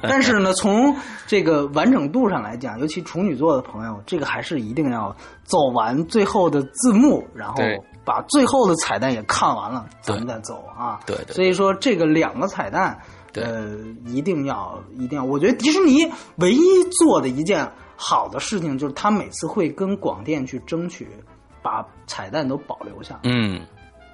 [0.00, 0.96] 但是呢，从
[1.26, 7.56] 这个完整度上来讲，尤其处女座的朋友，这个还是一定要走完最后的字幕，然后
[8.04, 11.00] 把最后的彩蛋也看完了，咱们再走啊。
[11.06, 11.34] 对对。
[11.34, 12.98] 所以说，这个两个彩蛋，
[13.34, 13.76] 呃，
[14.06, 15.24] 一定要一定要。
[15.24, 16.60] 我觉得迪士尼唯一
[16.98, 21.08] 做的一件好的事情，就是他每次会跟广电去争取。
[21.62, 23.60] 把彩蛋都保留下，嗯，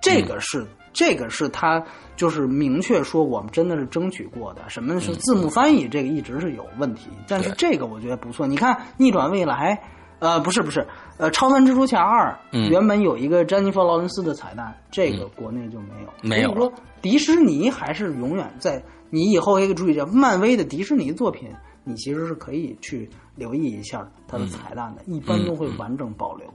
[0.03, 1.81] 这个是这个是他
[2.17, 4.69] 就是明确说我们真的是争取过的。
[4.69, 5.87] 什么是字幕翻译？
[5.87, 8.49] 这个一直是有问题，但是这个我觉得不错。
[8.49, 9.77] 你看《逆转未来》，
[10.19, 10.87] 呃，不是不是，
[11.19, 12.39] 呃，《超凡蜘蛛侠二》
[12.71, 16.09] 原本有一个詹妮弗·劳伦斯的彩蛋，这个国内就没有。
[16.23, 18.83] 没有说迪士尼还是永远在。
[19.09, 21.49] 你以后一个注意一下，漫威的迪士尼作品，
[21.85, 26.47] 你其实是可以去留意一下它的彩蛋的，一般都会完整保留。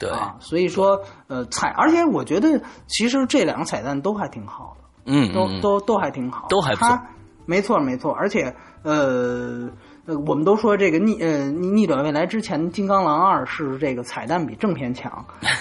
[0.00, 0.10] 对。
[0.10, 7.00] 啊，所以说，呃，彩，而且我觉得其实这两个彩蛋都还挺好的，嗯，都都都还挺好，都还不错，
[7.46, 8.52] 没错没错，而且
[8.82, 9.70] 呃
[10.06, 15.10] 呃，我们都说这个逆呃逆逆转未来之前，金刚狼二是这个彩蛋比正片强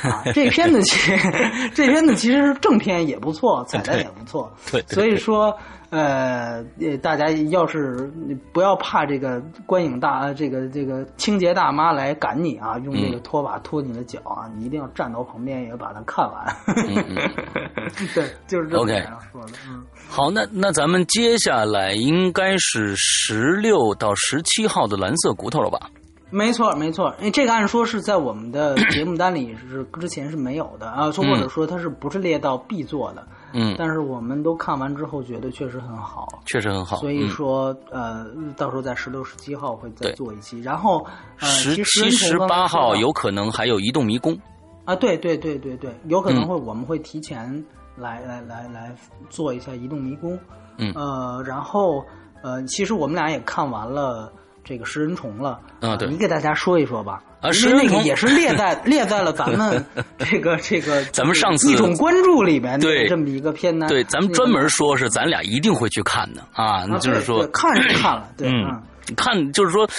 [0.03, 5.55] 啊， 这片子其实这片子其实正片也不错，彩蛋也不错， 对，所以说。
[5.91, 6.63] 呃，
[7.01, 8.09] 大家要是
[8.53, 16.55] 不要怕这个观影大这个这个清洁大妈来赶你啊，用这个拖把拖你的脚啊，你一定要站到旁边也把它看完。
[18.15, 19.51] 对，就是这样说的。
[19.67, 25.89] 嗯，好，那那咱们接下来应该是十六到十七号的蓝色骨头了吧？
[26.29, 33.21] 没错，没错，因为这个按说是在我们的节目单里是之前是没有的啊，或者说它是不是列到 B 座的？
[33.21, 33.35] 嗯，
[33.77, 36.97] 但是我们都看完之后觉得确实很好，确实很好。
[36.97, 38.25] 所以说，呃，
[38.55, 41.05] 到时候在十六、十七号会再做一期，然后
[41.37, 44.37] 十七、十八号有可能还有移动迷宫。
[44.85, 47.63] 啊，对对对对对，有可能会我们会提前
[47.95, 48.95] 来来来来
[49.29, 50.37] 做一下移动迷宫，
[50.77, 50.91] 嗯。
[50.95, 52.03] 呃，然后
[52.41, 54.31] 呃，其实我们俩也看完了。
[54.63, 57.23] 这个食人虫了啊，对，你给大家说一说吧。
[57.41, 59.83] 啊，因为那个也是列在 列在了咱们
[60.19, 63.89] 这个这个咱们上次一种关注里面的这么一个片单。
[63.89, 68.81] 对，咱们专门说是咱俩一定会去看的啊，就是说看是看了，对，嗯，
[69.15, 69.89] 看就是说。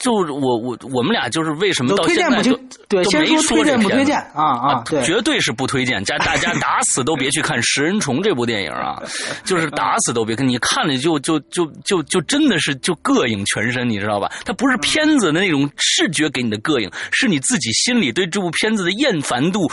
[0.00, 8.96] 就我我我们俩就是为什么到现在就对先说推荐不推荐啊啊，绝对是不推荐，家大家打死都别去看《食人虫》这部电影啊，
[9.44, 14.32] 就是打死都别看，你看了就就就就就真的是就膈应全身，你知道吧？
[14.46, 19.70] 它不是片子的那种视觉给你的膈应，是你自己心里对这部片子的厌烦度，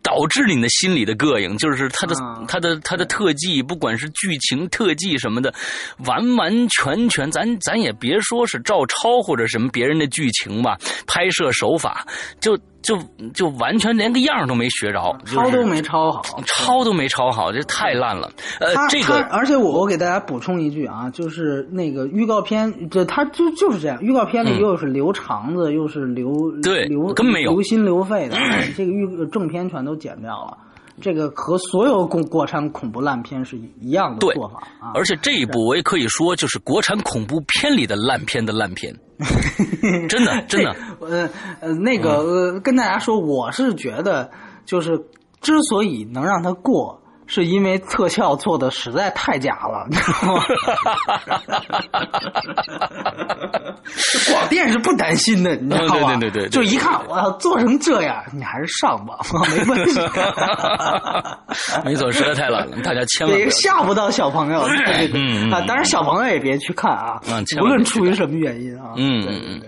[0.00, 2.14] 导致你的心里的膈应，就是它的
[2.46, 5.52] 它的它的特技，不管是剧情特技什么的，
[6.04, 9.55] 完完全全，咱咱也别说是照抄或者是。
[9.56, 10.76] 什么别人的剧情吧，
[11.06, 12.06] 拍摄手法
[12.40, 12.98] 就就
[13.32, 18.30] 就完全连个样都没学着，抄都没抄好，抄都没抄好，这太烂了。
[18.60, 28.36] 呃，这个，而且我我给大家补充一句啊，就是那个预告片，这他就就是这样，预告片里又是留肠子，又是留对留根本没有留心留肺的，
[28.76, 30.58] 这个预正片全都剪掉了。
[31.00, 34.92] 这个和所有国国产恐怖烂片是一样的做法啊！
[34.94, 38.94] 而且这一部我也可以说，就是国产恐怖片里的烂片的烂片，
[40.08, 40.74] 真 的真的。
[41.00, 41.28] 呃
[41.60, 44.30] 呃，那个呃，跟大家说，我是觉得，
[44.64, 44.98] 就是
[45.40, 47.02] 之所以能让它过。
[47.26, 50.42] 是因为特效做的实在太假了，你知道吗？
[54.32, 56.16] 广电是不担心的，你知道吗？
[56.16, 59.18] 对对对对，就一看我要做成这样，你还是上吧，
[59.50, 60.00] 没问题。
[61.84, 64.66] 没错，实在太烂了，大家千万别吓不到小朋友。
[65.14, 67.20] 嗯啊，当然小朋友也别去看啊，
[67.60, 68.92] 无论出于什么原因啊。
[68.96, 69.62] 嗯嗯嗯。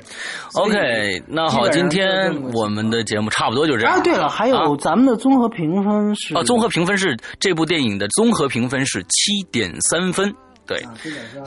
[0.54, 3.94] OK，那好，今天我们的节目差不多就这样。
[3.96, 7.16] 啊，对了，还有咱们的综合评分是啊，综合评分是。
[7.38, 10.34] 这部电影的综合评分是七点三分，
[10.66, 10.82] 对，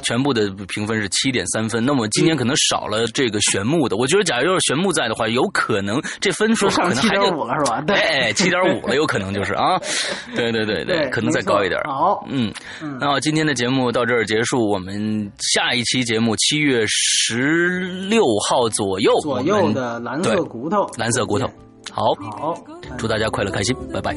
[0.04, 1.86] 全部的评分是七点三分。
[1.86, 7.82] 那么今天可能少了这个玄牧的，我觉得假如要是玄牧在的话，有可能这分数可能还得五了是吧？
[7.82, 9.80] 对，哎，七点五了，有可能就是啊，
[10.36, 11.80] 对对对对，可能再高一点。
[11.84, 12.52] 好，嗯，
[13.00, 17.80] 那今天的节目到这儿结束，我们下一期节目七月十
[18.10, 21.46] 六号左右，左右的蓝色骨头，蓝色骨头，
[21.92, 22.04] 好，
[22.40, 22.56] 好，
[22.98, 24.16] 祝大家快乐开心，拜拜。